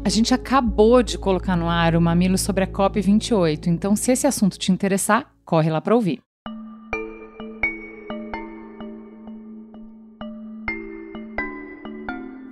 [0.04, 4.26] A gente acabou de colocar no ar o Mamilo sobre a COP28, então se esse
[4.26, 6.20] assunto te interessar, corre lá para ouvir.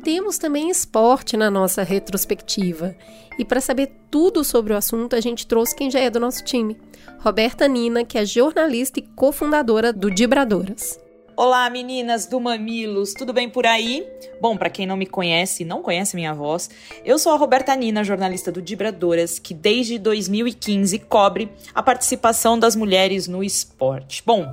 [0.07, 2.95] Temos também esporte na nossa retrospectiva.
[3.39, 6.45] E para saber tudo sobre o assunto, a gente trouxe quem já é do nosso
[6.45, 6.77] time.
[7.19, 11.06] Roberta Nina, que é jornalista e cofundadora do Dibradoras.
[11.39, 14.09] Olá, meninas do Mamilos, tudo bem por aí?
[14.41, 16.71] Bom, para quem não me conhece não conhece minha voz,
[17.05, 22.75] eu sou a Roberta Nina, jornalista do Dibradoras, que desde 2015 cobre a participação das
[22.75, 24.23] mulheres no esporte.
[24.25, 24.47] Bom,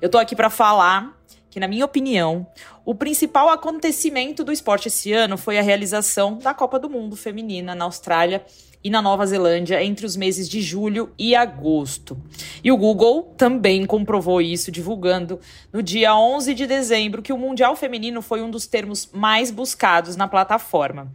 [0.00, 1.12] eu tô aqui para falar
[1.50, 2.46] que, na minha opinião,
[2.84, 7.74] o principal acontecimento do esporte esse ano foi a realização da Copa do Mundo Feminina
[7.74, 8.44] na Austrália
[8.88, 12.16] e na Nova Zelândia entre os meses de julho e agosto.
[12.64, 15.38] E o Google também comprovou isso, divulgando
[15.70, 20.16] no dia 11 de dezembro que o Mundial Feminino foi um dos termos mais buscados
[20.16, 21.12] na plataforma.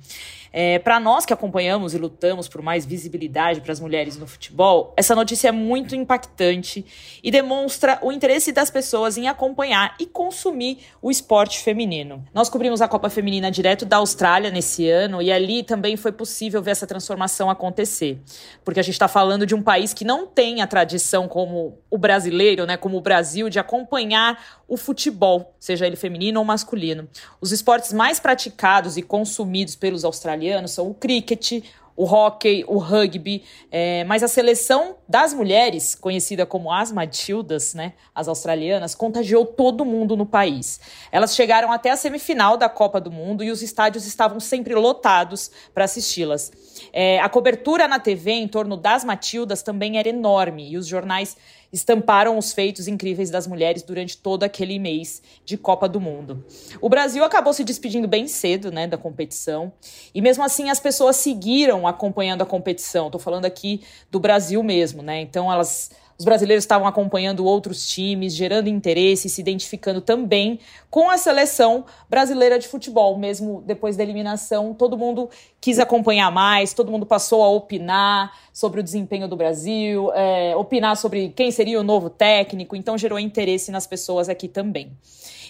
[0.55, 4.93] É, para nós que acompanhamos e lutamos por mais visibilidade para as mulheres no futebol,
[4.95, 6.85] essa notícia é muito impactante
[7.23, 12.23] e demonstra o interesse das pessoas em acompanhar e consumir o esporte feminino.
[12.31, 16.61] Nós cobrimos a Copa Feminina direto da Austrália nesse ano e ali também foi possível
[16.61, 18.21] ver essa transformação acontecer,
[18.63, 21.97] porque a gente está falando de um país que não tem a tradição como o
[21.97, 27.07] brasileiro, né, como o Brasil, de acompanhar o futebol, seja ele feminino ou masculino.
[27.41, 31.63] Os esportes mais praticados e consumidos pelos australianos australianos são o cricket,
[31.95, 37.93] o hockey, o rugby, é, mas a seleção das mulheres, conhecida como as Matildas, né,
[38.15, 40.79] as australianas, contagiou todo mundo no país.
[41.11, 45.51] Elas chegaram até a semifinal da Copa do Mundo e os estádios estavam sempre lotados
[45.71, 46.51] para assisti-las.
[46.91, 51.37] É, a cobertura na TV em torno das Matildas também era enorme e os jornais
[51.73, 56.45] estamparam os feitos incríveis das mulheres durante todo aquele mês de Copa do Mundo.
[56.79, 59.73] O Brasil acabou se despedindo bem cedo, né, da competição,
[60.13, 63.07] e mesmo assim as pessoas seguiram acompanhando a competição.
[63.07, 63.81] Estou falando aqui
[64.11, 65.19] do Brasil mesmo, né?
[65.19, 71.17] Então elas os brasileiros estavam acompanhando outros times, gerando interesse, se identificando também com a
[71.17, 73.17] seleção brasileira de futebol.
[73.17, 78.79] Mesmo depois da eliminação, todo mundo quis acompanhar mais, todo mundo passou a opinar sobre
[78.79, 83.71] o desempenho do Brasil, é, opinar sobre quem seria o novo técnico, então gerou interesse
[83.71, 84.91] nas pessoas aqui também.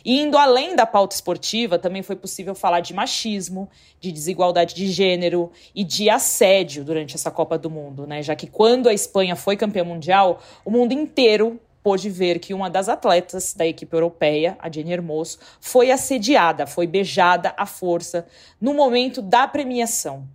[0.05, 4.87] E indo além da pauta esportiva, também foi possível falar de machismo, de desigualdade de
[4.91, 8.21] gênero e de assédio durante essa Copa do Mundo, né?
[8.21, 12.69] Já que quando a Espanha foi campeã mundial, o mundo inteiro pôde ver que uma
[12.69, 18.25] das atletas da equipe europeia, a Jenny Hermoso, foi assediada, foi beijada à força
[18.59, 20.25] no momento da premiação.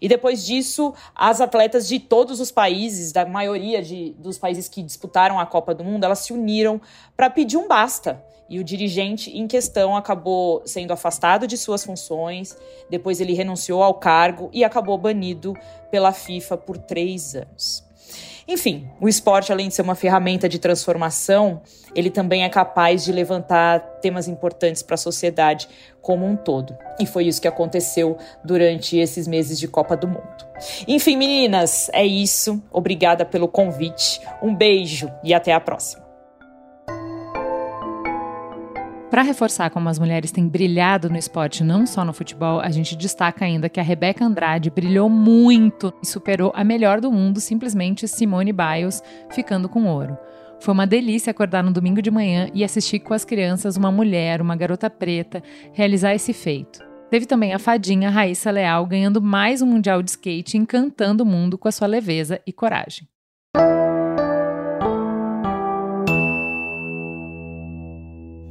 [0.00, 4.82] E depois disso, as atletas de todos os países, da maioria de, dos países que
[4.82, 6.80] disputaram a Copa do Mundo, elas se uniram
[7.16, 8.22] para pedir um basta.
[8.48, 12.56] E o dirigente em questão acabou sendo afastado de suas funções,
[12.88, 15.54] depois ele renunciou ao cargo e acabou banido
[15.90, 17.86] pela FIFA por três anos.
[18.50, 21.60] Enfim, o esporte, além de ser uma ferramenta de transformação,
[21.94, 25.68] ele também é capaz de levantar temas importantes para a sociedade
[26.00, 26.74] como um todo.
[26.98, 30.48] E foi isso que aconteceu durante esses meses de Copa do Mundo.
[30.86, 32.62] Enfim, meninas, é isso.
[32.72, 34.18] Obrigada pelo convite.
[34.42, 36.07] Um beijo e até a próxima.
[39.10, 42.94] Para reforçar como as mulheres têm brilhado no esporte, não só no futebol, a gente
[42.94, 48.06] destaca ainda que a Rebeca Andrade brilhou muito e superou a melhor do mundo, simplesmente
[48.06, 50.18] Simone Biles, ficando com ouro.
[50.60, 54.42] Foi uma delícia acordar no domingo de manhã e assistir com as crianças uma mulher,
[54.42, 55.42] uma garota preta,
[55.72, 56.86] realizar esse feito.
[57.08, 61.56] Teve também a fadinha Raíssa Leal ganhando mais um Mundial de Skate, encantando o mundo
[61.56, 63.08] com a sua leveza e coragem.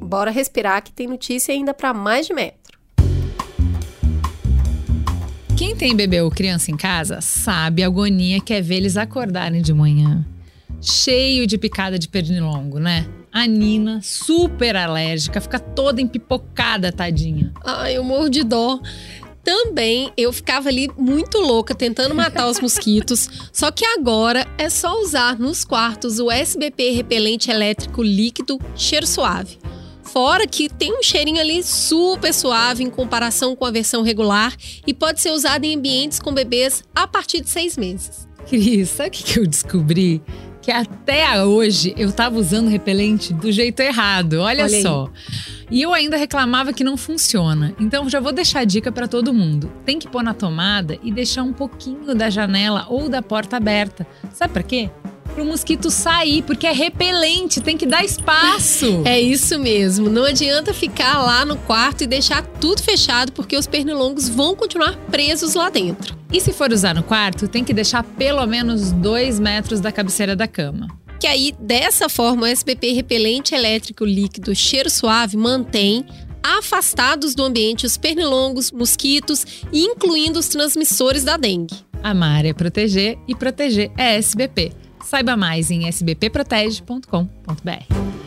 [0.08, 2.80] Bora respirar que tem notícia ainda para mais de metro.
[5.58, 9.62] Quem tem bebê ou criança em casa sabe a agonia que é ver eles acordarem
[9.62, 10.26] de manhã.
[10.82, 13.06] Cheio de picada de pernilongo, né?
[13.34, 17.52] A Nina, super alérgica, fica toda empipocada, tadinha.
[17.66, 18.80] Ai, eu morro de dó.
[19.44, 25.02] Também eu ficava ali muito louca tentando matar os mosquitos, só que agora é só
[25.02, 29.58] usar nos quartos o SBP repelente elétrico líquido cheiro suave.
[30.18, 34.52] Fora que tem um cheirinho ali super suave em comparação com a versão regular
[34.88, 38.28] e pode ser usado em ambientes com bebês a partir de seis meses.
[38.50, 40.24] Cris, sabe o que eu descobri?
[40.60, 44.40] Que até hoje eu tava usando repelente do jeito errado.
[44.40, 45.08] Olha, Olha só.
[45.70, 47.76] E eu ainda reclamava que não funciona.
[47.80, 49.72] Então já vou deixar a dica para todo mundo.
[49.86, 54.08] Tem que pôr na tomada e deixar um pouquinho da janela ou da porta aberta.
[54.34, 54.90] Sabe para quê?
[55.38, 59.04] Para o mosquito sair, porque é repelente, tem que dar espaço.
[59.06, 60.10] É isso mesmo.
[60.10, 64.98] Não adianta ficar lá no quarto e deixar tudo fechado, porque os pernilongos vão continuar
[65.12, 66.18] presos lá dentro.
[66.34, 70.36] E se for usar no quarto, tem que deixar pelo menos dois metros da cabeceira
[70.36, 70.88] da cama.
[71.20, 76.04] Que aí, dessa forma, o SBP repelente elétrico líquido cheiro suave mantém
[76.42, 81.76] afastados do ambiente os pernilongos, mosquitos, incluindo os transmissores da dengue.
[82.02, 84.87] Amar é proteger e proteger é SBP.
[85.08, 88.27] Saiba mais em sbpprotege.com.br.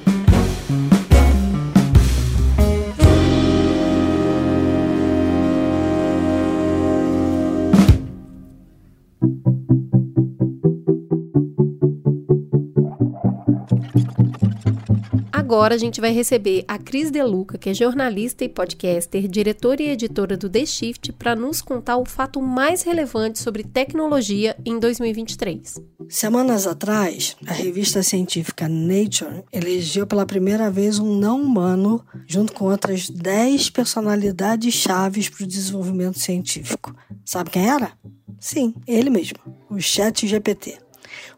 [15.50, 19.88] Agora a gente vai receber a Cris Deluca, que é jornalista e podcaster, diretora e
[19.88, 25.82] editora do The Shift, para nos contar o fato mais relevante sobre tecnologia em 2023.
[26.08, 32.66] Semanas atrás, a revista científica Nature elegeu pela primeira vez um não humano, junto com
[32.66, 36.94] outras 10 personalidades chaves para o desenvolvimento científico.
[37.24, 37.90] Sabe quem era?
[38.38, 40.78] Sim, ele mesmo, o Chat GPT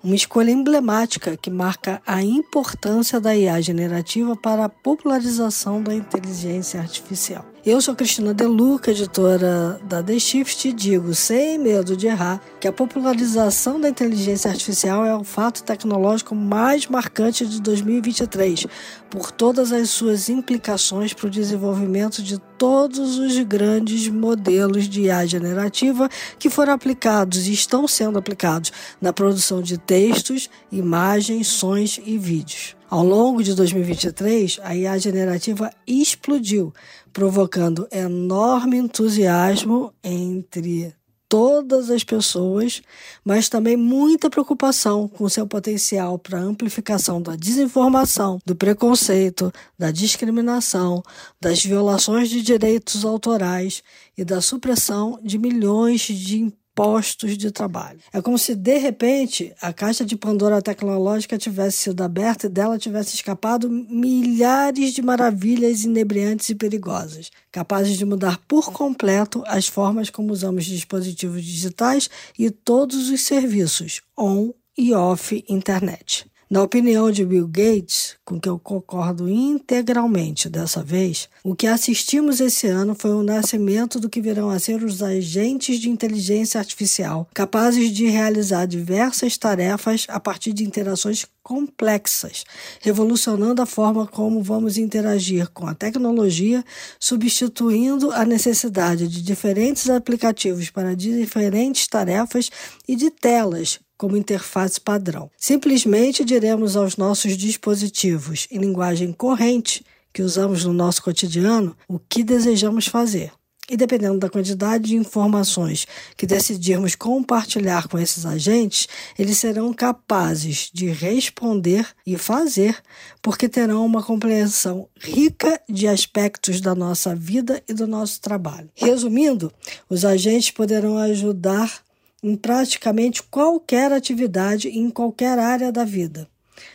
[0.03, 6.81] uma escolha emblemática que marca a importância da IA generativa para a popularização da inteligência
[6.81, 7.52] artificial.
[7.65, 12.67] Eu sou Cristina Deluca, editora da The Shift, e digo, sem medo de errar, que
[12.67, 18.67] a popularização da inteligência artificial é o fato tecnológico mais marcante de 2023,
[19.09, 25.25] por todas as suas implicações para o desenvolvimento de todos os grandes modelos de IA
[25.25, 26.09] generativa
[26.41, 32.75] que foram aplicados e estão sendo aplicados na produção de textos, imagens, sons e vídeos.
[32.93, 36.75] Ao longo de 2023, a IA generativa explodiu,
[37.13, 40.95] provocando enorme entusiasmo entre
[41.33, 42.83] todas as pessoas,
[43.25, 51.03] mas também muita preocupação com seu potencial para amplificação da desinformação, do preconceito, da discriminação,
[51.41, 53.83] das violações de direitos autorais
[54.15, 58.01] e da supressão de milhões de postos de trabalho.
[58.13, 62.79] É como se, de repente, a caixa de Pandora tecnológica tivesse sido aberta e dela
[62.79, 70.11] tivesse escapado milhares de maravilhas inebriantes e perigosas, capazes de mudar por completo as formas
[70.11, 72.09] como usamos dispositivos digitais
[72.39, 76.32] e todos os serviços on e off internet.
[76.53, 82.41] Na opinião de Bill Gates, com que eu concordo integralmente dessa vez, o que assistimos
[82.41, 87.27] esse ano foi o nascimento do que virão a ser os agentes de inteligência artificial,
[87.33, 92.45] capazes de realizar diversas tarefas a partir de interações complexas,
[92.83, 96.63] revolucionando a forma como vamos interagir com a tecnologia,
[97.01, 102.51] substituindo a necessidade de diferentes aplicativos para diferentes tarefas
[102.87, 105.31] e de telas como interface padrão.
[105.39, 112.25] Simplesmente diremos aos nossos dispositivos, em linguagem corrente que usamos no nosso cotidiano, o que
[112.25, 113.31] desejamos fazer.
[113.71, 115.87] E dependendo da quantidade de informações
[116.17, 122.83] que decidirmos compartilhar com esses agentes, eles serão capazes de responder e fazer,
[123.23, 128.69] porque terão uma compreensão rica de aspectos da nossa vida e do nosso trabalho.
[128.75, 129.53] Resumindo,
[129.89, 131.85] os agentes poderão ajudar
[132.23, 136.29] em praticamente qualquer atividade em qualquer área da vida.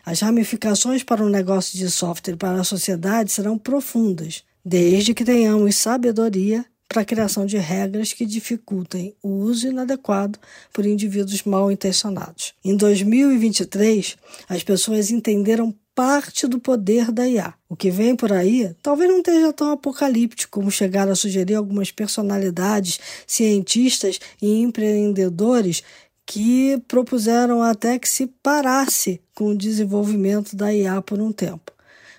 [0.06, 5.24] As ramificações para o negócio de software e para a sociedade serão profundas, desde que
[5.24, 10.40] tenhamos sabedoria para a criação de regras que dificultem o uso inadequado
[10.74, 12.54] por indivíduos mal intencionados.
[12.64, 14.18] Em 2023,
[14.48, 17.54] as pessoas entenderam parte do poder da IA.
[17.68, 21.92] O que vem por aí talvez não esteja tão apocalíptico como chegar a sugerir algumas
[21.92, 25.84] personalidades, cientistas e empreendedores
[26.24, 31.77] que propuseram até que se parasse com o desenvolvimento da IA por um tempo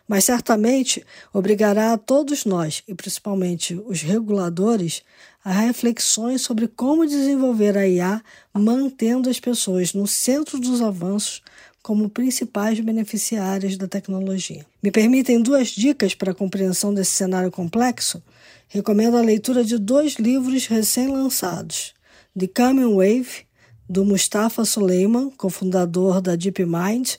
[0.08, 5.02] mas certamente obrigará a todos nós, e principalmente os reguladores,
[5.44, 8.22] a reflexões sobre como desenvolver a IA,
[8.54, 11.42] mantendo as pessoas no centro dos avanços
[11.82, 14.64] como principais beneficiárias da tecnologia.
[14.82, 18.22] Me permitem duas dicas para a compreensão desse cenário complexo?
[18.68, 21.94] Recomendo a leitura de dois livros recém-lançados:
[22.38, 23.46] The Coming Wave,
[23.88, 27.16] do Mustafa Suleiman, cofundador da DeepMind,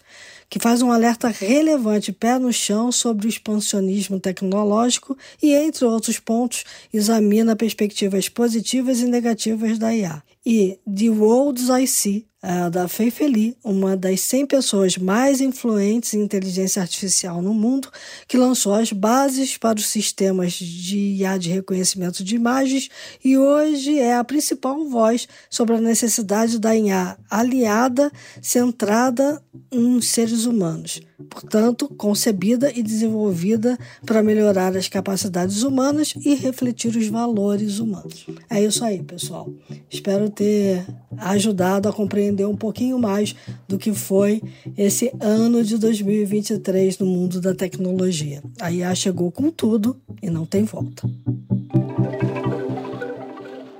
[0.49, 6.19] que faz um alerta relevante pé no chão sobre o expansionismo tecnológico e, entre outros
[6.19, 10.23] pontos, examina perspectivas positivas e negativas da IA.
[10.45, 16.13] E The Worlds I See, é, da Fei Feli, uma das 100 pessoas mais influentes
[16.13, 17.89] em inteligência artificial no mundo,
[18.27, 22.89] que lançou as bases para os sistemas de IA de reconhecimento de imagens
[23.23, 28.11] e hoje é a principal voz sobre a necessidade da IA aliada,
[28.41, 36.95] centrada em seres humanos portanto, concebida e desenvolvida para melhorar as capacidades humanas e refletir
[36.95, 38.25] os valores humanos.
[38.49, 39.49] É isso aí, pessoal.
[39.89, 40.85] Espero ter
[41.17, 43.35] ajudado a compreender um pouquinho mais
[43.67, 44.41] do que foi
[44.77, 48.41] esse ano de 2023 no mundo da tecnologia.
[48.59, 51.09] A IA chegou com tudo e não tem volta.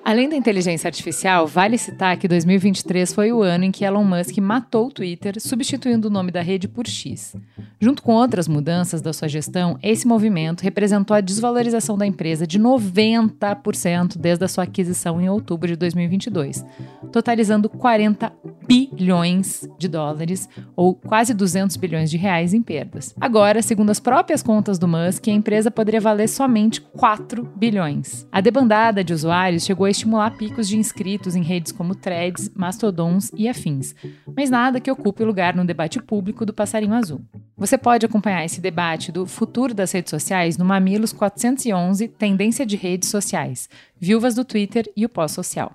[0.09, 4.35] Além da inteligência artificial, vale citar que 2023 foi o ano em que Elon Musk
[4.39, 7.35] matou o Twitter, substituindo o nome da rede por X.
[7.79, 12.59] Junto com outras mudanças da sua gestão, esse movimento representou a desvalorização da empresa de
[12.59, 16.65] 90% desde a sua aquisição em outubro de 2022,
[17.11, 18.33] totalizando 40
[18.67, 23.13] bilhões de dólares, ou quase 200 bilhões de reais em perdas.
[23.21, 28.27] Agora, segundo as próprias contas do Musk, a empresa poderia valer somente 4 bilhões.
[28.31, 33.31] A debandada de usuários chegou a estimular picos de inscritos em redes como Threads, Mastodons
[33.35, 33.93] e afins,
[34.35, 37.21] mas nada que ocupe lugar no debate público do passarinho azul.
[37.57, 42.77] Você pode acompanhar esse debate do futuro das redes sociais no Mamilos 411 Tendência de
[42.77, 43.69] Redes Sociais,
[43.99, 45.73] Viúvas do Twitter e o Pós-Social.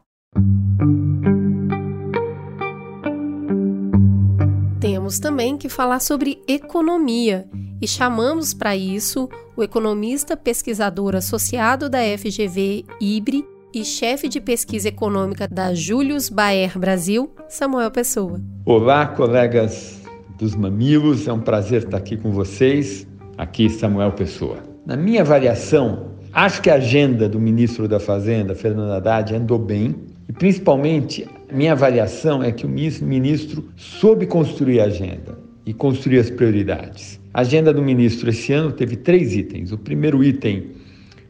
[4.81, 7.47] Temos também que falar sobre economia
[7.81, 14.89] e chamamos para isso o economista pesquisador associado da FGV IBRE e chefe de pesquisa
[14.89, 18.41] econômica da Julius Baer Brasil, Samuel Pessoa.
[18.64, 20.01] Olá, colegas
[20.39, 23.05] dos Mamilos, é um prazer estar aqui com vocês.
[23.37, 24.59] Aqui, Samuel Pessoa.
[24.87, 29.97] Na minha avaliação, acho que a agenda do ministro da Fazenda, Fernando Haddad, andou bem
[30.29, 36.31] e, principalmente, minha avaliação é que o ministro soube construir a agenda e construir as
[36.31, 37.18] prioridades.
[37.33, 39.72] A agenda do ministro esse ano teve três itens.
[39.72, 40.70] O primeiro item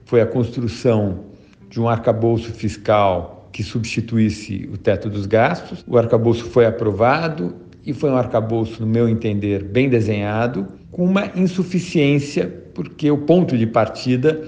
[0.05, 1.33] foi a construção
[1.75, 5.85] de um arcabouço fiscal que substituísse o teto dos gastos.
[5.89, 11.33] O arcabouço foi aprovado e foi um arcabouço, no meu entender, bem desenhado, com uma
[11.35, 14.45] insuficiência, porque o ponto de partida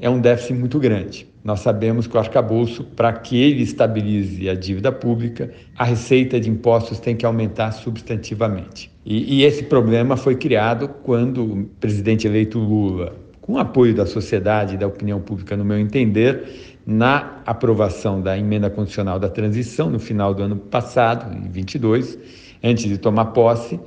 [0.00, 1.28] é um déficit muito grande.
[1.44, 6.50] Nós sabemos que o arcabouço, para que ele estabilize a dívida pública, a receita de
[6.50, 8.90] impostos tem que aumentar substantivamente.
[9.04, 14.74] E, e esse problema foi criado quando o presidente eleito Lula com apoio da sociedade
[14.74, 20.00] e da opinião pública, no meu entender, na aprovação da emenda condicional da transição no
[20.00, 22.18] final do ano passado, em 22,
[22.62, 23.78] antes de tomar posse,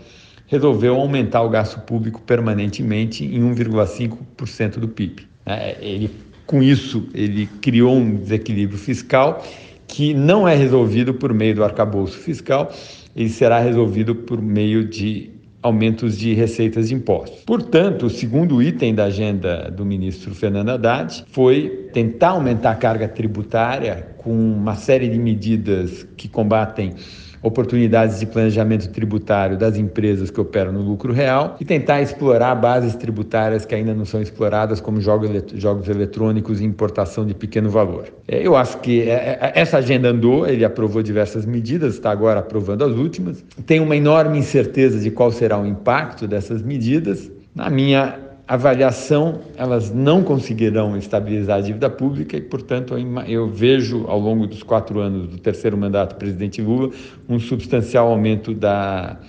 [0.48, 5.28] resolveu aumentar o gasto público permanentemente em 1,5% do PIB.
[5.46, 6.10] É, ele,
[6.46, 9.44] com isso, ele criou um desequilíbrio fiscal
[9.88, 12.72] que não é resolvido por meio do arcabouço fiscal,
[13.16, 15.32] ele será resolvido por meio de
[15.62, 17.44] aumentos de receitas de impostos.
[17.44, 23.08] Portanto, o segundo item da agenda do ministro Fernando Haddad foi tentar aumentar a carga
[23.08, 26.94] tributária com uma série de medidas que combatem
[27.42, 32.96] oportunidades de planejamento tributário das empresas que operam no lucro real e tentar explorar bases
[32.96, 38.06] tributárias que ainda não são exploradas, como jogos, jogos eletrônicos e importação de pequeno valor.
[38.28, 42.40] É, eu acho que é, é, essa agenda andou, ele aprovou diversas medidas, está agora
[42.40, 43.44] aprovando as últimas.
[43.66, 47.32] Tem uma enorme incerteza de qual será o impacto dessas medidas.
[47.56, 52.96] Na minha avaliação, elas não conseguirão estabilizar a dívida pública e, portanto,
[53.28, 56.90] eu vejo ao longo dos quatro anos do terceiro mandato do presidente Lula
[57.30, 59.20] um substancial aumento da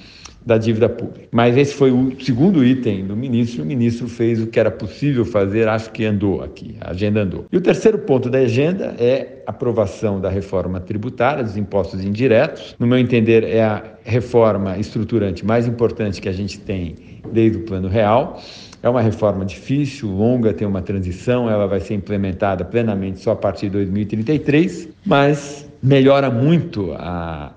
[0.45, 1.29] da dívida pública.
[1.31, 3.62] Mas esse foi o segundo item do ministro.
[3.62, 7.45] O ministro fez o que era possível fazer, acho que andou aqui, a agenda andou.
[7.53, 12.75] E o terceiro ponto da agenda é a aprovação da reforma tributária, dos impostos indiretos.
[12.79, 16.97] No meu entender, é a reforma estruturante mais importante que a gente tem
[17.33, 18.41] desde o Plano Real.
[18.83, 23.37] É uma reforma difícil, longa, tem uma transição, ela vai ser implementada plenamente só a
[23.37, 27.53] partir de 2033, mas melhora muito a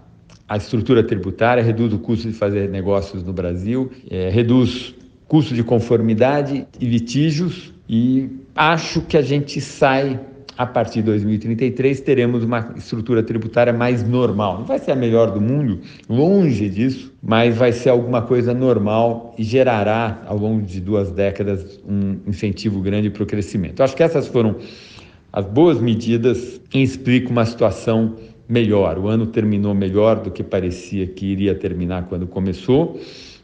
[0.54, 4.94] a estrutura tributária, reduz o custo de fazer negócios no Brasil, é, reduz
[5.28, 10.20] custo de conformidade e litígios e acho que a gente sai
[10.58, 14.60] a partir de 2033 teremos uma estrutura tributária mais normal.
[14.60, 19.34] Não vai ser a melhor do mundo, longe disso, mas vai ser alguma coisa normal
[19.38, 23.82] e gerará ao longo de duas décadas um incentivo grande para o crescimento.
[23.82, 24.56] acho que essas foram
[25.32, 28.16] as boas medidas que explicam uma situação
[28.48, 29.00] melhor.
[29.00, 33.00] O ano terminou melhor do que parecia que iria terminar quando começou,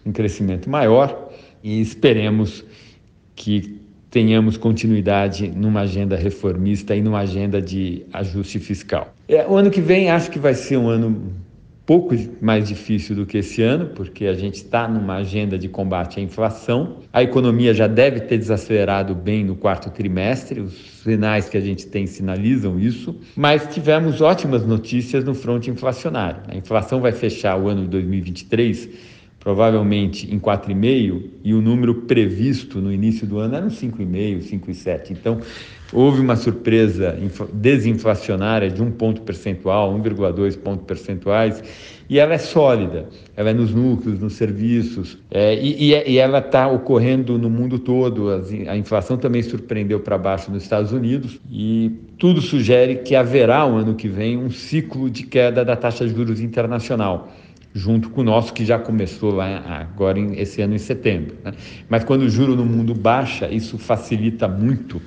[0.05, 1.30] um crescimento maior
[1.64, 2.64] e esperemos
[3.36, 3.78] que
[4.10, 9.14] tenhamos continuidade numa agenda reformista e numa agenda de ajuste fiscal.
[9.28, 11.34] É, o ano que vem acho que vai ser um ano
[11.89, 16.20] pouco mais difícil do que esse ano, porque a gente está numa agenda de combate
[16.20, 16.97] à inflação.
[17.12, 21.88] A economia já deve ter desacelerado bem no quarto trimestre, os sinais que a gente
[21.88, 26.43] tem sinalizam isso, mas tivemos ótimas notícias no fronte inflacionário.
[26.47, 28.89] A inflação vai fechar o ano de 2023
[29.39, 35.11] provavelmente em 4,5 e o número previsto no início do ano era um 5,5, 5,7.
[35.11, 35.39] Então,
[35.93, 37.17] houve uma surpresa
[37.53, 41.63] desinflacionária de um ponto percentual, 1,2 pontos percentuais,
[42.09, 46.67] e ela é sólida, ela é nos núcleos, nos serviços, é, e, e, ela está
[46.67, 48.29] ocorrendo no mundo todo.
[48.67, 53.77] A inflação também surpreendeu para baixo nos Estados Unidos, e tudo sugere que haverá, o
[53.77, 57.31] ano que vem, um ciclo de queda da taxa de juros internacional
[57.74, 61.36] junto com o nosso que já começou lá agora esse ano em setembro.
[61.43, 61.53] Né?
[61.88, 65.01] Mas quando o juro no mundo baixa, isso facilita muito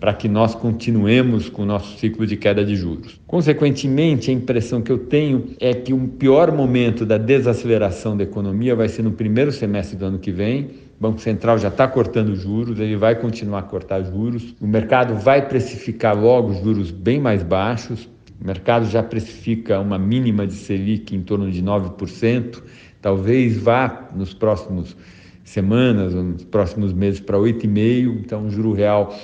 [0.00, 3.18] para que nós continuemos com o nosso ciclo de queda de juros.
[3.26, 8.74] Consequentemente, a impressão que eu tenho é que o pior momento da desaceleração da economia
[8.76, 10.70] vai ser no primeiro semestre do ano que vem.
[10.98, 14.54] O Banco Central já está cortando juros, ele vai continuar a cortar juros.
[14.60, 18.08] O mercado vai precificar logo juros bem mais baixos,
[18.40, 22.62] o mercado já precifica uma mínima de Selic em torno de 9%,
[23.00, 24.96] talvez vá nos próximos
[25.44, 29.16] semanas nos próximos meses para 8,5%, então o juro real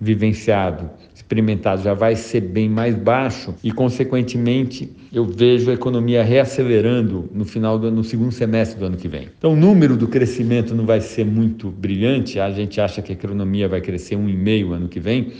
[0.00, 3.54] vivenciado, experimentado já vai ser bem mais baixo.
[3.62, 8.96] E consequentemente eu vejo a economia reacelerando no final do no segundo semestre do ano
[8.96, 9.28] que vem.
[9.36, 13.14] Então o número do crescimento não vai ser muito brilhante, a gente acha que a
[13.14, 15.32] economia vai crescer 1,5 ano que vem,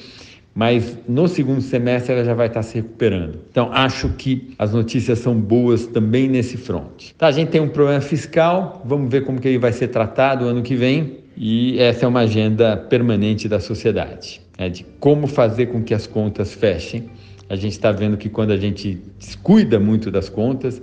[0.54, 3.38] mas no segundo semestre ela já vai estar se recuperando.
[3.50, 7.12] Então, acho que as notícias são boas também nesse front.
[7.16, 10.46] Tá, a gente tem um problema fiscal, vamos ver como que ele vai ser tratado
[10.46, 15.66] ano que vem, e essa é uma agenda permanente da sociedade, né, de como fazer
[15.66, 17.08] com que as contas fechem.
[17.48, 20.82] A gente está vendo que quando a gente descuida muito das contas,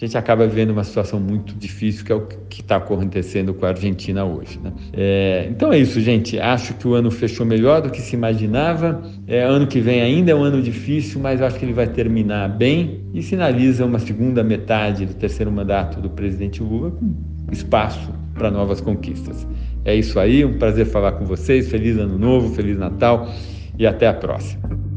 [0.00, 3.66] a gente acaba vendo uma situação muito difícil, que é o que está acontecendo com
[3.66, 4.60] a Argentina hoje.
[4.62, 4.72] Né?
[4.92, 6.38] É, então é isso, gente.
[6.38, 9.02] Acho que o ano fechou melhor do que se imaginava.
[9.26, 12.48] É, ano que vem ainda é um ano difícil, mas acho que ele vai terminar
[12.48, 17.12] bem e sinaliza uma segunda metade do terceiro mandato do presidente Lula com
[17.50, 19.44] espaço para novas conquistas.
[19.84, 21.68] É isso aí, um prazer falar com vocês.
[21.68, 23.28] Feliz Ano Novo, Feliz Natal
[23.76, 24.87] e até a próxima.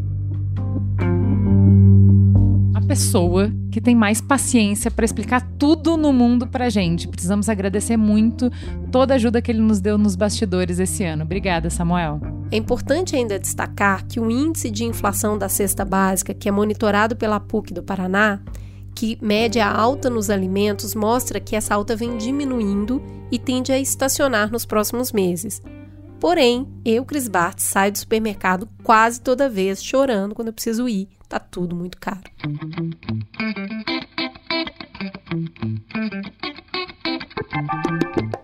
[2.91, 7.07] Pessoa que tem mais paciência para explicar tudo no mundo pra gente.
[7.07, 8.51] Precisamos agradecer muito
[8.91, 11.23] toda a ajuda que ele nos deu nos bastidores esse ano.
[11.23, 12.19] Obrigada, Samuel.
[12.51, 17.15] É importante ainda destacar que o índice de inflação da cesta básica, que é monitorado
[17.15, 18.41] pela PUC do Paraná,
[18.93, 23.79] que mede a alta nos alimentos, mostra que essa alta vem diminuindo e tende a
[23.79, 25.61] estacionar nos próximos meses.
[26.19, 31.07] Porém, eu, Cris Bart, saio do supermercado quase toda vez chorando quando eu preciso ir
[31.31, 32.19] Tá tudo muito caro.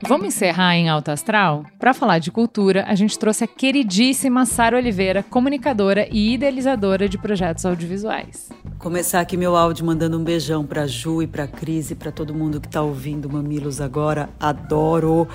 [0.08, 1.66] Vamos encerrar em Alto Astral?
[1.78, 7.18] Para falar de cultura, a gente trouxe a queridíssima Sara Oliveira, comunicadora e idealizadora de
[7.18, 8.48] projetos audiovisuais.
[8.80, 12.34] Começar aqui meu áudio mandando um beijão para Ju e para Cris e para todo
[12.34, 14.30] mundo que está ouvindo Mamilos agora.
[14.40, 15.28] Adoro.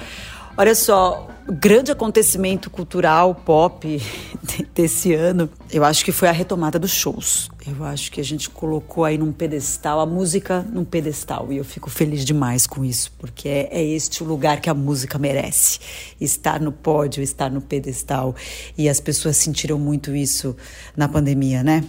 [0.55, 4.01] Olha só, o grande acontecimento cultural pop
[4.75, 7.51] desse ano, eu acho que foi a retomada dos shows.
[7.67, 11.51] Eu acho que a gente colocou aí num pedestal, a música num pedestal.
[11.51, 14.75] E eu fico feliz demais com isso, porque é, é este o lugar que a
[14.75, 15.81] música merece.
[16.21, 18.37] Estar no pódio, estar no pedestal.
[18.77, 20.55] E as pessoas sentiram muito isso
[20.95, 21.83] na pandemia, né?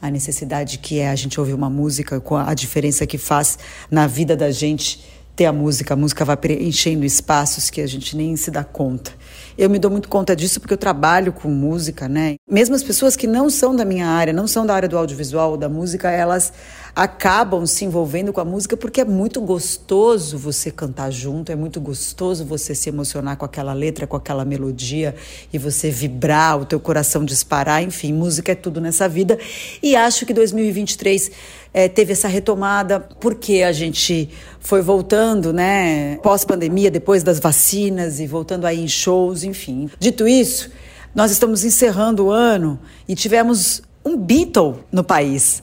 [0.00, 3.58] A necessidade que é a gente ouvir uma música com a diferença que faz
[3.90, 8.16] na vida da gente ter a música, a música vai preenchendo espaços que a gente
[8.16, 9.12] nem se dá conta.
[9.58, 12.36] Eu me dou muito conta disso porque eu trabalho com música, né?
[12.50, 15.52] Mesmo as pessoas que não são da minha área, não são da área do audiovisual
[15.52, 16.52] ou da música, elas
[16.94, 21.78] acabam se envolvendo com a música porque é muito gostoso você cantar junto, é muito
[21.78, 25.14] gostoso você se emocionar com aquela letra, com aquela melodia
[25.52, 29.38] e você vibrar, o teu coração disparar, enfim, música é tudo nessa vida.
[29.82, 31.30] E acho que 2023
[31.76, 38.26] é, teve essa retomada porque a gente foi voltando, né, pós-pandemia, depois das vacinas e
[38.26, 39.90] voltando aí em shows, enfim.
[40.00, 40.70] Dito isso,
[41.14, 45.62] nós estamos encerrando o ano e tivemos um Beatle no país,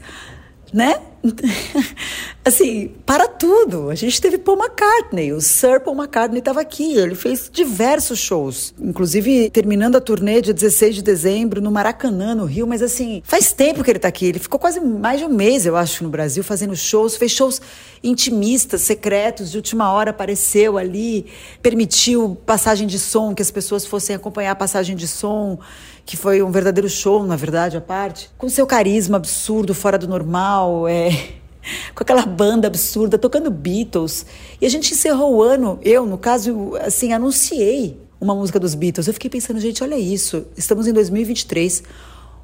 [0.73, 0.99] né?
[2.43, 3.89] assim, para tudo.
[3.89, 8.73] A gente teve Paul McCartney, o Sir Paul McCartney estava aqui, ele fez diversos shows,
[8.79, 13.53] inclusive terminando a turnê dia 16 de dezembro no Maracanã, no Rio, mas assim, faz
[13.53, 16.09] tempo que ele está aqui, ele ficou quase mais de um mês, eu acho, no
[16.09, 17.61] Brasil fazendo shows, fez shows
[18.03, 21.27] intimistas, secretos, de última hora apareceu ali,
[21.61, 25.57] permitiu passagem de som, que as pessoas fossem acompanhar a passagem de som
[26.05, 30.07] que foi um verdadeiro show, na verdade, a parte, com seu carisma absurdo, fora do
[30.07, 31.09] normal, é,
[31.95, 34.25] com aquela banda absurda, tocando Beatles.
[34.59, 39.07] E a gente encerrou o ano, eu, no caso, assim, anunciei uma música dos Beatles.
[39.07, 41.83] Eu fiquei pensando, gente, olha isso, estamos em 2023,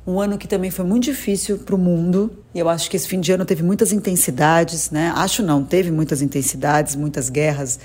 [0.08, 2.32] um ano que também foi muito difícil para o mundo.
[2.54, 5.14] E eu acho que esse fim de ano teve muitas intensidades, né?
[5.16, 7.80] Acho não, teve muitas intensidades, muitas guerras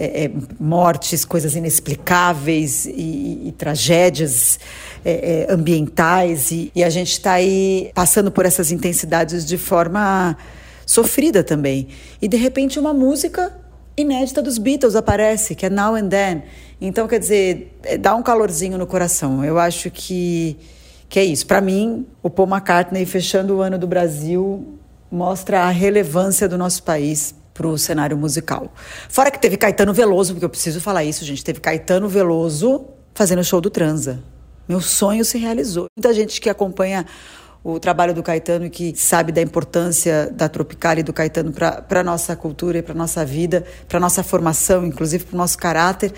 [0.00, 0.30] é, é,
[0.60, 4.60] mortes, coisas inexplicáveis e, e tragédias
[5.04, 6.52] é, é ambientais.
[6.52, 10.36] E, e a gente está aí passando por essas intensidades de forma
[10.86, 11.88] sofrida também.
[12.22, 13.52] E de repente uma música
[13.96, 16.42] inédita dos Beatles aparece, que é Now and Then.
[16.80, 19.44] Então, quer dizer, é, dá um calorzinho no coração.
[19.44, 20.56] Eu acho que,
[21.08, 21.44] que é isso.
[21.44, 24.78] Para mim, o Paul McCartney fechando o ano do Brasil
[25.10, 28.72] mostra a relevância do nosso país para o cenário musical.
[29.08, 31.42] Fora que teve Caetano Veloso, porque eu preciso falar isso, gente.
[31.42, 34.22] Teve Caetano Veloso fazendo o show do Transa.
[34.68, 35.86] Meu sonho se realizou.
[35.98, 37.04] Muita gente que acompanha
[37.64, 42.00] o trabalho do Caetano e que sabe da importância da Tropical e do Caetano para
[42.00, 46.14] a nossa cultura e para nossa vida, para nossa formação, inclusive para o nosso caráter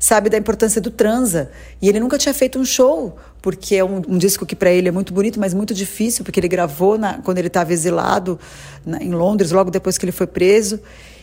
[0.00, 1.50] sabe da importância do transa.
[1.80, 4.88] E ele nunca tinha feito um show, porque é um, um disco que para ele
[4.88, 8.38] é muito bonito, mas muito difícil, porque ele gravou na, quando ele estava exilado
[8.84, 10.80] na, em Londres, logo depois que ele foi preso.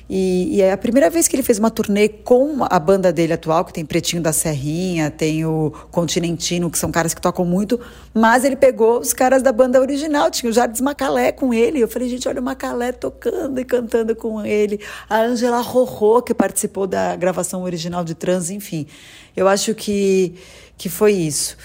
[0.09, 3.33] E, e, é a primeira vez que ele fez uma turnê com a banda dele
[3.33, 7.77] atual, que tem Pretinho da Serrinha, tem o Continentino, que são caras que tocam muito,
[8.13, 11.81] mas ele pegou os caras da banda original, tinha o Jardim Macalé com ele.
[11.81, 14.79] Eu falei, gente, olha o Macalé tocando e cantando com ele.
[15.09, 18.87] A Angela Rorô, que participou da gravação original de Trans, enfim.
[19.35, 20.35] Eu acho que,
[20.77, 21.57] que foi isso.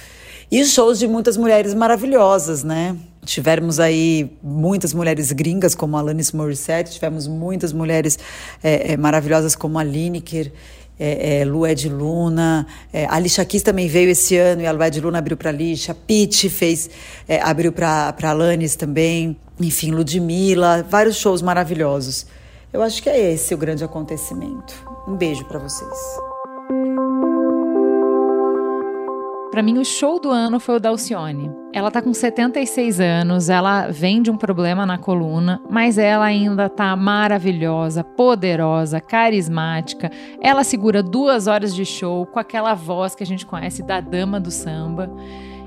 [0.52, 2.94] E shows de muitas mulheres maravilhosas, né?
[3.24, 8.18] Tivemos aí muitas mulheres gringas, como a Alanis Morissette, tivemos muitas mulheres
[8.62, 10.52] é, é, maravilhosas, como a Lineker,
[11.00, 15.00] é, é, Lued Luna, é, a Alicia Keys também veio esse ano e a Lued
[15.00, 16.90] Luna abriu para a Alicia, Pete fez,
[17.26, 22.26] é, abriu para a Alanis também, enfim, Ludmilla, vários shows maravilhosos.
[22.70, 24.74] Eu acho que é esse o grande acontecimento.
[25.08, 26.31] Um beijo para vocês.
[29.52, 31.50] Para mim, o show do ano foi o da Alcione.
[31.74, 36.70] Ela tá com 76 anos, ela vem de um problema na coluna, mas ela ainda
[36.70, 40.10] tá maravilhosa, poderosa, carismática.
[40.40, 44.40] Ela segura duas horas de show com aquela voz que a gente conhece da dama
[44.40, 45.10] do samba.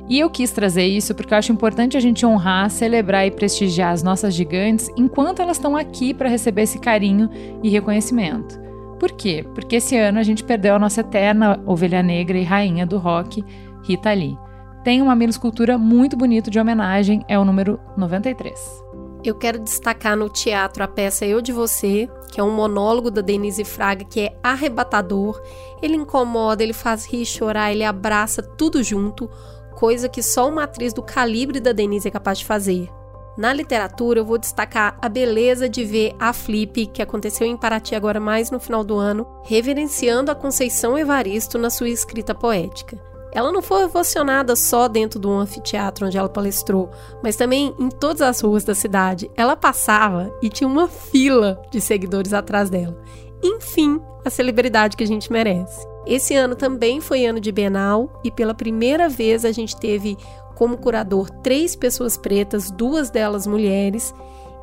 [0.09, 3.91] E eu quis trazer isso porque eu acho importante a gente honrar, celebrar e prestigiar
[3.91, 7.29] as nossas gigantes enquanto elas estão aqui para receber esse carinho
[7.61, 8.65] e reconhecimento.
[8.99, 9.45] Por quê?
[9.53, 13.43] Porque esse ano a gente perdeu a nossa eterna ovelha negra e rainha do rock,
[13.85, 14.37] Rita Lee.
[14.83, 18.83] Tem uma escultura muito bonito de homenagem, é o número 93.
[19.23, 23.21] Eu quero destacar no teatro a peça Eu de Você, que é um monólogo da
[23.21, 25.39] Denise Fraga que é arrebatador.
[25.81, 29.29] Ele incomoda, ele faz rir, chorar, ele abraça tudo junto,
[29.75, 32.89] coisa que só uma atriz do calibre da Denise é capaz de fazer.
[33.37, 37.93] Na literatura, eu vou destacar a beleza de ver a Flip, que aconteceu em Paraty
[37.93, 43.14] agora mais no final do ano, reverenciando a Conceição Evaristo na sua escrita poética.
[43.35, 46.89] Ela não foi ovacionada só dentro do anfiteatro onde ela palestrou,
[47.21, 49.29] mas também em todas as ruas da cidade.
[49.35, 52.97] Ela passava e tinha uma fila de seguidores atrás dela.
[53.43, 55.85] Enfim, a celebridade que a gente merece.
[56.07, 60.17] Esse ano também foi ano de Bienal e pela primeira vez a gente teve
[60.55, 64.15] como curador três pessoas pretas, duas delas mulheres,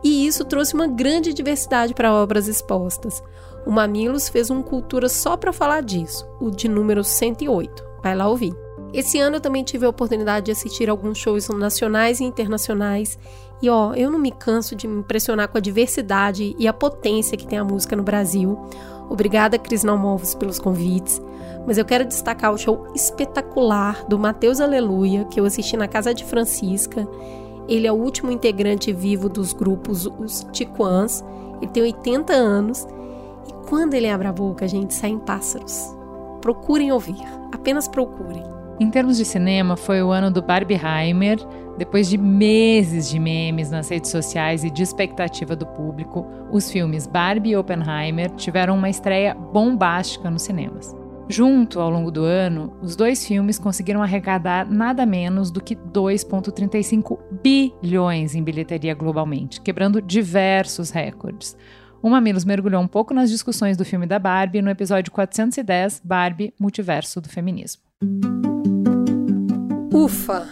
[0.02, 3.22] e isso trouxe uma grande diversidade para obras expostas.
[3.66, 7.91] O Mamilos fez um cultura só para falar disso, o de número 108.
[8.02, 8.54] Vai lá ouvir.
[8.92, 13.18] Esse ano eu também tive a oportunidade de assistir alguns shows nacionais e internacionais.
[13.62, 17.36] E ó, eu não me canso de me impressionar com a diversidade e a potência
[17.36, 18.58] que tem a música no Brasil.
[19.08, 21.22] Obrigada, Cris Nalmovos, pelos convites.
[21.66, 26.12] Mas eu quero destacar o show espetacular do Mateus Aleluia, que eu assisti na casa
[26.12, 27.08] de Francisca.
[27.68, 31.24] Ele é o último integrante vivo dos grupos Os Tiquans.
[31.60, 32.86] Ele tem 80 anos.
[33.46, 35.96] E quando ele abre a boca, gente, saem pássaros.
[36.40, 37.41] Procurem ouvir.
[37.52, 38.42] Apenas procurem.
[38.80, 41.38] Em termos de cinema, foi o ano do Barbieheimer.
[41.78, 47.06] Depois de meses de memes nas redes sociais e de expectativa do público, os filmes
[47.06, 50.94] Barbie e Oppenheimer tiveram uma estreia bombástica nos cinemas.
[51.28, 57.18] Junto, ao longo do ano, os dois filmes conseguiram arrecadar nada menos do que 2,35
[57.42, 61.56] bilhões em bilheteria globalmente, quebrando diversos recordes.
[62.02, 66.52] O Mamilos mergulhou um pouco nas discussões do filme da Barbie no episódio 410, Barbie
[66.58, 67.80] Multiverso do Feminismo.
[69.92, 70.48] Ufa!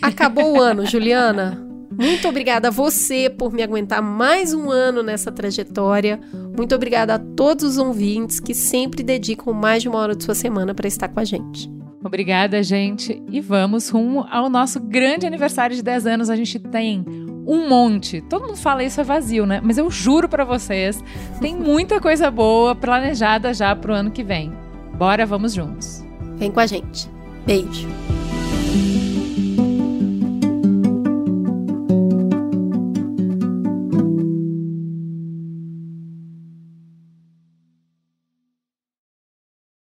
[0.00, 1.60] Acabou o ano, Juliana.
[1.90, 6.20] Muito obrigada a você por me aguentar mais um ano nessa trajetória.
[6.56, 10.34] Muito obrigada a todos os ouvintes que sempre dedicam mais de uma hora de sua
[10.36, 11.75] semana para estar com a gente.
[12.06, 13.22] Obrigada, gente.
[13.30, 16.30] E vamos rumo ao nosso grande aniversário de 10 anos.
[16.30, 17.04] A gente tem
[17.46, 18.20] um monte.
[18.22, 19.60] Todo mundo fala isso é vazio, né?
[19.62, 21.02] Mas eu juro para vocês,
[21.40, 24.52] tem muita coisa boa planejada já pro ano que vem.
[24.96, 26.04] Bora, vamos juntos.
[26.36, 27.08] Vem com a gente.
[27.46, 27.86] Beijo.